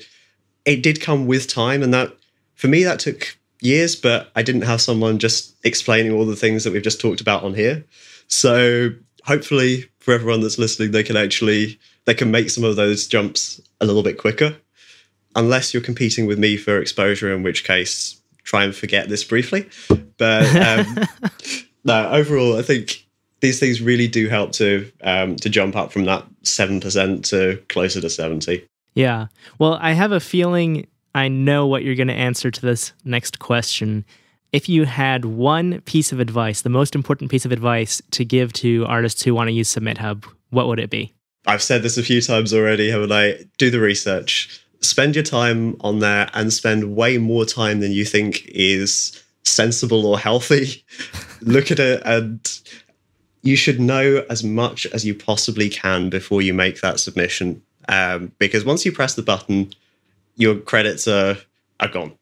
it 0.66 0.84
did 0.84 1.00
come 1.00 1.26
with 1.26 1.48
time. 1.48 1.82
And 1.84 1.94
that, 1.94 2.14
for 2.56 2.68
me, 2.68 2.84
that 2.84 3.00
took 3.00 3.38
years, 3.62 3.96
but 3.96 4.30
I 4.36 4.44
didn't 4.44 4.64
have 4.64 4.82
someone 4.82 5.20
just 5.20 5.56
explaining 5.64 6.12
all 6.12 6.26
the 6.26 6.36
things 6.36 6.66
that 6.66 6.74
we've 6.74 6.84
just 6.84 7.00
talked 7.00 7.22
about 7.22 7.44
on 7.44 7.54
here. 7.54 7.86
So 8.28 8.90
hopefully, 9.24 9.90
for 10.00 10.14
everyone 10.14 10.42
that's 10.42 10.60
listening, 10.60 10.92
they 10.92 11.04
can 11.04 11.16
actually 11.16 11.80
they 12.06 12.14
can 12.14 12.32
make 12.32 12.50
some 12.50 12.64
of 12.64 12.76
those 12.76 13.08
jumps 13.08 13.62
a 13.80 13.86
little 13.86 14.04
bit 14.04 14.18
quicker. 14.18 14.56
Unless 15.36 15.74
you're 15.74 15.82
competing 15.82 16.28
with 16.28 16.38
me 16.38 16.58
for 16.58 16.80
exposure, 16.80 17.34
in 17.34 17.42
which 17.42 17.64
case 17.64 18.22
try 18.44 18.64
and 18.64 18.76
forget 18.76 19.10
this 19.10 19.24
briefly. 19.24 19.68
But 20.18 20.56
um, 20.56 21.00
no, 21.84 22.10
overall, 22.12 22.58
I 22.58 22.62
think 22.62 23.06
these 23.40 23.60
things 23.60 23.82
really 23.82 24.08
do 24.08 24.30
help 24.30 24.52
to 24.54 24.92
um, 25.02 25.36
to 25.38 25.50
jump 25.50 25.76
up 25.76 25.92
from 25.92 26.06
that 26.06 26.26
seven 26.44 26.80
percent 26.80 27.26
to 27.26 27.62
closer 27.70 28.00
to 28.02 28.10
seventy. 28.10 28.68
Yeah. 28.94 29.28
Well, 29.58 29.80
I 29.82 29.94
have 29.94 30.12
a 30.12 30.20
feeling 30.20 30.88
I 31.16 31.28
know 31.28 31.68
what 31.68 31.84
you're 31.84 31.96
going 31.96 32.08
to 32.08 32.14
answer 32.14 32.52
to 32.52 32.62
this 32.62 32.94
next 33.04 33.40
question. 33.40 34.06
If 34.52 34.70
you 34.70 34.86
had 34.86 35.26
one 35.26 35.82
piece 35.82 36.12
of 36.12 36.20
advice, 36.20 36.62
the 36.62 36.70
most 36.70 36.96
important 36.96 37.32
piece 37.32 37.46
of 37.46 37.52
advice 37.52 38.02
to 38.12 38.24
give 38.24 38.54
to 38.54 38.86
artists 38.86 39.24
who 39.24 39.34
want 39.34 39.48
to 39.48 39.52
use 39.52 39.68
Submit 39.68 39.98
Hub, 39.98 40.26
what 40.52 40.68
would 40.68 40.80
it 40.80 40.92
be? 40.92 41.14
I've 41.46 41.64
said 41.64 41.84
this 41.84 41.98
a 41.98 42.04
few 42.04 42.22
times 42.22 42.54
already, 42.54 42.90
haven't 42.90 43.12
I? 43.12 43.46
Do 43.58 43.70
the 43.70 43.80
research. 43.80 44.62
Spend 44.82 45.16
your 45.16 45.24
time 45.24 45.78
on 45.82 46.00
there 46.00 46.30
and 46.34 46.52
spend 46.52 46.96
way 46.96 47.18
more 47.18 47.46
time 47.46 47.80
than 47.80 47.92
you 47.92 48.06
think 48.06 48.46
is 48.48 49.24
sensible 49.44 50.06
or 50.06 50.20
healthy. 50.20 50.84
Look 51.42 51.72
at 51.72 51.80
it 51.80 52.02
and 52.06 52.40
you 53.42 53.58
should 53.58 53.80
know 53.80 54.26
as 54.30 54.44
much 54.44 54.86
as 54.88 55.06
you 55.06 55.14
possibly 55.14 55.70
can 55.70 56.10
before 56.10 56.42
you 56.42 56.54
make 56.54 56.82
that 56.82 57.00
submission. 57.00 57.62
Um, 57.90 58.32
because 58.40 58.64
once 58.64 58.86
you 58.86 58.92
press 58.92 59.16
the 59.16 59.22
button, 59.22 59.74
your 60.36 60.56
credits 60.56 61.08
are 61.08 61.38
are 61.80 61.90
gone. 61.90 62.14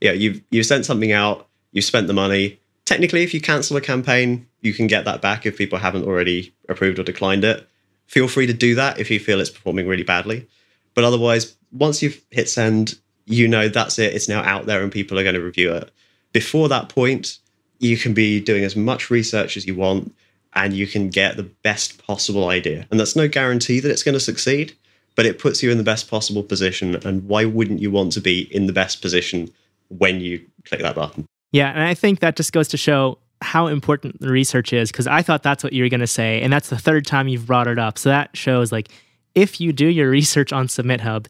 Yeah, 0.00 0.12
you've 0.12 0.42
you've 0.50 0.66
sent 0.66 0.86
something 0.86 1.12
out, 1.12 1.46
you've 1.72 1.84
spent 1.84 2.06
the 2.06 2.14
money. 2.14 2.58
Technically, 2.86 3.22
if 3.22 3.34
you 3.34 3.40
cancel 3.40 3.76
a 3.76 3.80
campaign, 3.80 4.46
you 4.62 4.72
can 4.72 4.86
get 4.86 5.04
that 5.04 5.20
back 5.20 5.44
if 5.44 5.58
people 5.58 5.78
haven't 5.78 6.04
already 6.04 6.54
approved 6.68 6.98
or 6.98 7.02
declined 7.02 7.44
it. 7.44 7.68
Feel 8.06 8.28
free 8.28 8.46
to 8.46 8.52
do 8.52 8.74
that 8.74 8.98
if 8.98 9.10
you 9.10 9.18
feel 9.18 9.40
it's 9.40 9.50
performing 9.50 9.86
really 9.86 10.02
badly. 10.02 10.46
But 10.94 11.04
otherwise, 11.04 11.56
once 11.72 12.02
you've 12.02 12.20
hit 12.30 12.48
send, 12.48 12.98
you 13.26 13.48
know 13.48 13.68
that's 13.68 13.98
it. 13.98 14.14
It's 14.14 14.28
now 14.28 14.42
out 14.42 14.66
there 14.66 14.82
and 14.82 14.90
people 14.90 15.18
are 15.18 15.22
going 15.22 15.34
to 15.34 15.40
review 15.40 15.72
it. 15.72 15.90
Before 16.32 16.68
that 16.68 16.88
point, 16.88 17.38
you 17.78 17.96
can 17.96 18.14
be 18.14 18.40
doing 18.40 18.64
as 18.64 18.76
much 18.76 19.10
research 19.10 19.56
as 19.56 19.66
you 19.66 19.74
want 19.74 20.14
and 20.54 20.72
you 20.72 20.86
can 20.86 21.10
get 21.10 21.36
the 21.36 21.42
best 21.42 21.98
possible 22.04 22.48
idea. 22.48 22.86
And 22.90 22.98
that's 22.98 23.16
no 23.16 23.28
guarantee 23.28 23.80
that 23.80 23.90
it's 23.90 24.02
going 24.02 24.14
to 24.14 24.20
succeed, 24.20 24.74
but 25.14 25.26
it 25.26 25.38
puts 25.38 25.62
you 25.62 25.70
in 25.70 25.76
the 25.78 25.84
best 25.84 26.08
possible 26.08 26.42
position. 26.42 26.96
And 27.06 27.28
why 27.28 27.44
wouldn't 27.44 27.80
you 27.80 27.90
want 27.90 28.12
to 28.12 28.20
be 28.20 28.42
in 28.54 28.66
the 28.66 28.72
best 28.72 29.02
position 29.02 29.50
when 29.88 30.20
you 30.20 30.44
click 30.64 30.80
that 30.80 30.94
button? 30.94 31.26
Yeah, 31.52 31.70
and 31.70 31.82
I 31.82 31.94
think 31.94 32.20
that 32.20 32.36
just 32.36 32.52
goes 32.52 32.68
to 32.68 32.76
show 32.76 33.18
how 33.42 33.66
important 33.66 34.20
the 34.20 34.30
research 34.30 34.72
is 34.72 34.90
because 34.90 35.06
I 35.06 35.22
thought 35.22 35.42
that's 35.42 35.62
what 35.62 35.72
you 35.72 35.82
were 35.82 35.88
going 35.88 36.00
to 36.00 36.06
say, 36.06 36.40
and 36.42 36.52
that's 36.52 36.68
the 36.68 36.78
third 36.78 37.06
time 37.06 37.28
you've 37.28 37.46
brought 37.46 37.66
it 37.66 37.78
up. 37.78 37.98
So 37.98 38.08
that 38.08 38.36
shows 38.36 38.72
like 38.72 38.90
if 39.34 39.60
you 39.60 39.72
do 39.72 39.86
your 39.86 40.10
research 40.10 40.52
on 40.52 40.68
Submit 40.68 41.02
Hub, 41.02 41.28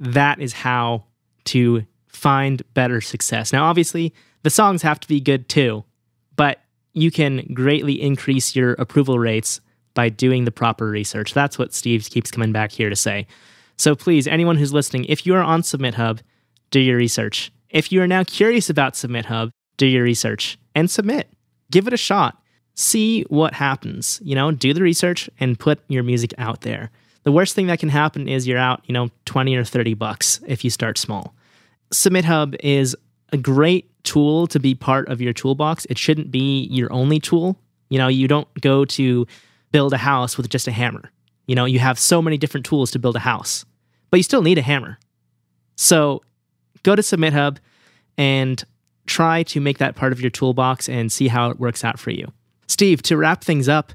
that 0.00 0.40
is 0.40 0.52
how 0.52 1.04
to 1.44 1.84
find 2.08 2.62
better 2.74 3.00
success. 3.00 3.52
Now, 3.52 3.64
obviously, 3.64 4.12
the 4.42 4.50
songs 4.50 4.82
have 4.82 5.00
to 5.00 5.08
be 5.08 5.20
good 5.20 5.48
too, 5.48 5.84
but 6.36 6.60
you 6.92 7.10
can 7.10 7.52
greatly 7.52 8.00
increase 8.00 8.56
your 8.56 8.72
approval 8.72 9.18
rates 9.18 9.60
by 9.94 10.08
doing 10.08 10.44
the 10.44 10.50
proper 10.50 10.88
research. 10.88 11.32
That's 11.34 11.58
what 11.58 11.72
Steve 11.72 12.08
keeps 12.10 12.30
coming 12.30 12.52
back 12.52 12.72
here 12.72 12.90
to 12.90 12.96
say. 12.96 13.26
So 13.76 13.94
please, 13.94 14.26
anyone 14.26 14.56
who's 14.56 14.72
listening, 14.72 15.04
if 15.06 15.26
you 15.26 15.34
are 15.34 15.42
on 15.42 15.62
Submit 15.62 15.94
Hub, 15.94 16.20
do 16.70 16.80
your 16.80 16.96
research. 16.96 17.52
If 17.70 17.92
you 17.92 18.02
are 18.02 18.06
now 18.06 18.24
curious 18.24 18.70
about 18.70 18.96
Submit 18.96 19.26
Hub, 19.26 19.50
do 19.76 19.86
your 19.86 20.04
research 20.04 20.58
and 20.74 20.90
submit. 20.90 21.28
Give 21.70 21.86
it 21.86 21.92
a 21.92 21.98
shot. 21.98 22.40
See 22.74 23.22
what 23.28 23.54
happens. 23.54 24.20
You 24.22 24.34
know, 24.34 24.50
do 24.50 24.74
the 24.74 24.82
research 24.82 25.30
and 25.38 25.58
put 25.58 25.80
your 25.88 26.02
music 26.02 26.34
out 26.38 26.62
there. 26.62 26.90
The 27.22 27.32
worst 27.32 27.54
thing 27.54 27.68
that 27.68 27.78
can 27.78 27.88
happen 27.88 28.28
is 28.28 28.46
you're 28.46 28.58
out, 28.58 28.82
you 28.86 28.92
know, 28.92 29.10
20 29.24 29.56
or 29.56 29.64
30 29.64 29.94
bucks 29.94 30.40
if 30.46 30.62
you 30.64 30.70
start 30.70 30.98
small. 30.98 31.34
Submit 31.92 32.24
Hub 32.24 32.54
is 32.60 32.96
a 33.32 33.36
great 33.36 33.90
tool 34.04 34.46
to 34.48 34.60
be 34.60 34.74
part 34.74 35.08
of 35.08 35.20
your 35.20 35.32
toolbox. 35.32 35.86
It 35.86 35.98
shouldn't 35.98 36.30
be 36.30 36.64
your 36.70 36.92
only 36.92 37.18
tool. 37.18 37.58
You 37.88 37.98
know, 37.98 38.08
you 38.08 38.28
don't 38.28 38.48
go 38.60 38.84
to 38.84 39.26
build 39.72 39.92
a 39.92 39.98
house 39.98 40.36
with 40.36 40.48
just 40.48 40.68
a 40.68 40.72
hammer. 40.72 41.10
You 41.46 41.54
know, 41.54 41.64
you 41.64 41.78
have 41.78 41.98
so 41.98 42.20
many 42.22 42.36
different 42.36 42.66
tools 42.66 42.90
to 42.92 42.98
build 42.98 43.16
a 43.16 43.20
house, 43.20 43.64
but 44.10 44.18
you 44.18 44.22
still 44.22 44.42
need 44.42 44.58
a 44.58 44.62
hammer. 44.62 44.98
So 45.76 46.22
go 46.82 46.94
to 46.94 47.02
Submit 47.02 47.32
Hub 47.32 47.58
and 48.16 48.62
try 49.06 49.42
to 49.44 49.60
make 49.60 49.78
that 49.78 49.96
part 49.96 50.12
of 50.12 50.20
your 50.20 50.30
toolbox 50.30 50.88
and 50.88 51.10
see 51.10 51.28
how 51.28 51.50
it 51.50 51.58
works 51.58 51.84
out 51.84 51.98
for 51.98 52.10
you. 52.10 52.32
Steve, 52.66 53.02
to 53.02 53.16
wrap 53.16 53.44
things 53.44 53.68
up, 53.68 53.92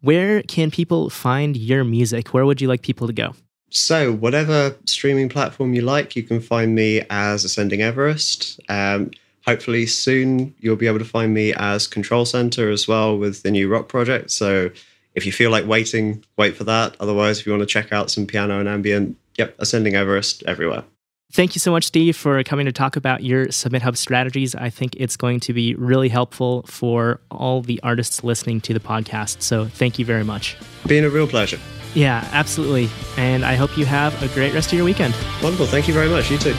where 0.00 0.42
can 0.42 0.70
people 0.70 1.10
find 1.10 1.56
your 1.56 1.84
music? 1.84 2.34
Where 2.34 2.44
would 2.44 2.60
you 2.60 2.68
like 2.68 2.82
people 2.82 3.06
to 3.06 3.12
go? 3.12 3.34
So, 3.70 4.12
whatever 4.12 4.76
streaming 4.84 5.30
platform 5.30 5.72
you 5.72 5.80
like, 5.80 6.14
you 6.14 6.22
can 6.22 6.40
find 6.40 6.74
me 6.74 7.02
as 7.08 7.44
Ascending 7.44 7.80
Everest. 7.80 8.60
Um, 8.68 9.10
hopefully, 9.46 9.86
soon 9.86 10.54
you'll 10.58 10.76
be 10.76 10.86
able 10.86 10.98
to 10.98 11.06
find 11.06 11.32
me 11.32 11.54
as 11.54 11.86
Control 11.86 12.26
Center 12.26 12.68
as 12.70 12.86
well 12.86 13.16
with 13.16 13.42
the 13.42 13.50
new 13.50 13.68
rock 13.68 13.88
project. 13.88 14.30
So, 14.30 14.70
if 15.14 15.24
you 15.24 15.32
feel 15.32 15.50
like 15.50 15.66
waiting, 15.66 16.22
wait 16.36 16.56
for 16.56 16.64
that. 16.64 16.96
Otherwise, 17.00 17.40
if 17.40 17.46
you 17.46 17.52
want 17.52 17.62
to 17.62 17.66
check 17.66 17.92
out 17.92 18.10
some 18.10 18.26
piano 18.26 18.60
and 18.60 18.68
ambient, 18.68 19.16
yep, 19.38 19.54
Ascending 19.58 19.94
Everest 19.94 20.42
everywhere. 20.44 20.84
Thank 21.32 21.54
you 21.54 21.60
so 21.60 21.70
much, 21.70 21.84
Steve, 21.84 22.14
for 22.14 22.42
coming 22.44 22.66
to 22.66 22.72
talk 22.72 22.96
about 22.96 23.24
your 23.24 23.50
Submit 23.50 23.80
Hub 23.80 23.96
strategies. 23.96 24.54
I 24.54 24.68
think 24.68 24.94
it's 24.98 25.16
going 25.16 25.40
to 25.40 25.54
be 25.54 25.74
really 25.76 26.10
helpful 26.10 26.62
for 26.64 27.20
all 27.30 27.62
the 27.62 27.80
artists 27.82 28.22
listening 28.22 28.60
to 28.62 28.74
the 28.74 28.80
podcast. 28.80 29.40
So 29.40 29.64
thank 29.64 29.98
you 29.98 30.04
very 30.04 30.24
much. 30.24 30.58
Been 30.86 31.04
a 31.04 31.08
real 31.08 31.26
pleasure. 31.26 31.58
Yeah, 31.94 32.28
absolutely. 32.32 32.90
And 33.16 33.46
I 33.46 33.54
hope 33.54 33.78
you 33.78 33.86
have 33.86 34.22
a 34.22 34.28
great 34.34 34.52
rest 34.52 34.72
of 34.72 34.74
your 34.74 34.84
weekend. 34.84 35.14
Wonderful. 35.42 35.66
Thank 35.66 35.88
you 35.88 35.94
very 35.94 36.08
much. 36.10 36.30
You 36.30 36.36
too. 36.36 36.54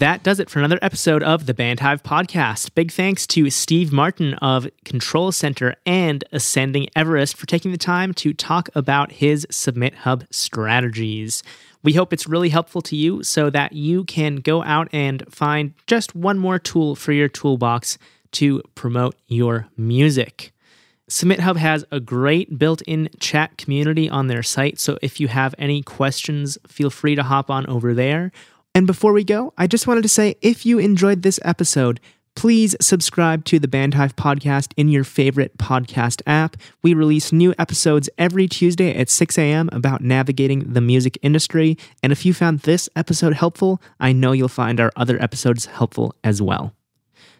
That 0.00 0.22
does 0.22 0.40
it 0.40 0.48
for 0.48 0.60
another 0.60 0.78
episode 0.80 1.22
of 1.22 1.44
the 1.44 1.52
Bandhive 1.52 2.02
podcast. 2.02 2.74
Big 2.74 2.90
thanks 2.90 3.26
to 3.26 3.50
Steve 3.50 3.92
Martin 3.92 4.32
of 4.32 4.66
Control 4.82 5.30
Center 5.30 5.74
and 5.84 6.24
Ascending 6.32 6.88
Everest 6.96 7.36
for 7.36 7.44
taking 7.44 7.70
the 7.70 7.76
time 7.76 8.14
to 8.14 8.32
talk 8.32 8.70
about 8.74 9.12
his 9.12 9.46
Submit 9.50 9.96
Hub 9.96 10.24
strategies. 10.30 11.42
We 11.82 11.92
hope 11.92 12.14
it's 12.14 12.26
really 12.26 12.48
helpful 12.48 12.80
to 12.80 12.96
you 12.96 13.22
so 13.22 13.50
that 13.50 13.74
you 13.74 14.04
can 14.04 14.36
go 14.36 14.62
out 14.62 14.88
and 14.90 15.22
find 15.28 15.74
just 15.86 16.14
one 16.14 16.38
more 16.38 16.58
tool 16.58 16.96
for 16.96 17.12
your 17.12 17.28
toolbox 17.28 17.98
to 18.32 18.62
promote 18.74 19.16
your 19.26 19.68
music. 19.76 20.54
Submit 21.08 21.40
Hub 21.40 21.58
has 21.58 21.84
a 21.90 22.00
great 22.00 22.58
built 22.58 22.80
in 22.86 23.10
chat 23.18 23.58
community 23.58 24.08
on 24.08 24.28
their 24.28 24.42
site, 24.42 24.80
so 24.80 24.96
if 25.02 25.20
you 25.20 25.28
have 25.28 25.54
any 25.58 25.82
questions, 25.82 26.56
feel 26.66 26.88
free 26.88 27.16
to 27.16 27.22
hop 27.22 27.50
on 27.50 27.66
over 27.66 27.92
there 27.92 28.32
and 28.74 28.86
before 28.86 29.12
we 29.12 29.24
go, 29.24 29.52
I 29.58 29.66
just 29.66 29.86
wanted 29.86 30.02
to 30.02 30.08
say 30.08 30.36
if 30.42 30.64
you 30.64 30.78
enjoyed 30.78 31.22
this 31.22 31.40
episode, 31.44 32.00
please 32.36 32.76
subscribe 32.80 33.44
to 33.46 33.58
the 33.58 33.68
Bandhive 33.68 34.14
podcast 34.14 34.72
in 34.76 34.88
your 34.88 35.04
favorite 35.04 35.58
podcast 35.58 36.22
app. 36.26 36.56
We 36.82 36.94
release 36.94 37.32
new 37.32 37.52
episodes 37.58 38.08
every 38.16 38.46
Tuesday 38.46 38.94
at 38.96 39.10
6 39.10 39.36
a.m. 39.38 39.68
about 39.72 40.02
navigating 40.02 40.72
the 40.72 40.80
music 40.80 41.18
industry. 41.22 41.76
And 42.02 42.12
if 42.12 42.24
you 42.24 42.32
found 42.32 42.60
this 42.60 42.88
episode 42.94 43.34
helpful, 43.34 43.82
I 43.98 44.12
know 44.12 44.32
you'll 44.32 44.48
find 44.48 44.80
our 44.80 44.92
other 44.94 45.20
episodes 45.20 45.66
helpful 45.66 46.14
as 46.22 46.40
well. 46.40 46.72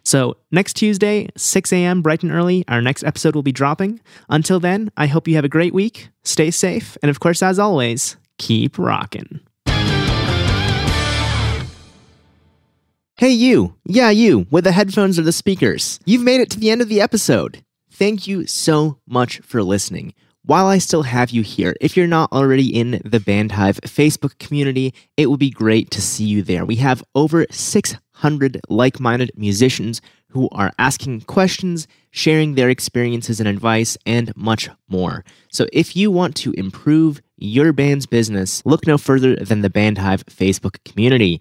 So, 0.03 0.39
next 0.51 0.75
Tuesday, 0.75 1.29
6 1.37 1.73
a.m., 1.73 2.01
bright 2.01 2.23
and 2.23 2.33
early, 2.33 2.65
our 2.69 2.81
next 2.81 3.05
episode 3.05 3.35
will 3.35 3.43
be 3.43 3.53
dropping. 3.53 4.01
Until 4.31 4.59
then, 4.59 4.91
I 4.97 5.07
hope 5.07 5.29
you 5.29 5.35
have 5.37 5.45
a 5.45 5.49
great 5.49 5.75
week, 5.75 6.09
stay 6.25 6.51
safe, 6.51 6.97
and 7.03 7.11
of 7.11 7.21
course, 7.21 7.43
as 7.43 7.59
always, 7.59 8.17
keep 8.39 8.79
rocking. 8.79 9.41
Hey, 13.21 13.33
you. 13.33 13.75
Yeah, 13.85 14.09
you, 14.09 14.47
with 14.51 14.65
the 14.65 14.73
headphones 14.73 15.19
or 15.19 15.23
the 15.23 15.31
speakers. 15.31 16.01
You've 16.07 16.23
made 16.23 16.41
it 16.41 16.49
to 16.53 16.59
the 16.59 16.71
end 16.71 16.81
of 16.81 16.89
the 16.89 17.03
episode. 17.03 17.63
Thank 17.91 18.27
you 18.27 18.47
so 18.47 18.97
much 19.07 19.41
for 19.41 19.63
listening. 19.63 20.15
While 20.43 20.69
I 20.69 20.79
still 20.79 21.03
have 21.03 21.29
you 21.29 21.43
here, 21.43 21.77
if 21.83 21.99
you're 21.99 22.07
not 22.07 22.33
already 22.33 22.75
in 22.75 23.03
the 23.05 23.21
Bandhive 23.21 23.79
Facebook 23.83 24.39
community, 24.39 24.95
it 25.19 25.27
would 25.27 25.39
be 25.39 25.51
great 25.51 25.91
to 25.91 26.01
see 26.01 26.25
you 26.25 26.43
there. 26.43 26.65
We 26.65 26.77
have 26.77 27.05
over 27.15 27.45
600 27.51 28.59
like 28.71 28.99
minded 28.99 29.33
musicians 29.37 30.01
who 30.31 30.49
are 30.53 30.73
asking 30.79 31.21
questions, 31.23 31.87
sharing 32.13 32.55
their 32.55 32.71
experiences 32.71 33.39
and 33.39 33.49
advice, 33.51 33.99
and 34.07 34.35
much 34.35 34.71
more. 34.89 35.27
So 35.53 35.67
if 35.75 35.95
you 35.95 36.11
want 36.11 36.37
to 36.37 36.53
improve 36.53 37.21
your 37.37 37.75
band's 37.75 38.07
business, 38.07 38.65
look 38.65 38.87
no 38.87 38.97
further 38.97 39.37
than 39.37 39.61
the 39.61 39.69
Bandhive 39.69 40.25
Facebook 40.25 40.83
community. 40.87 41.41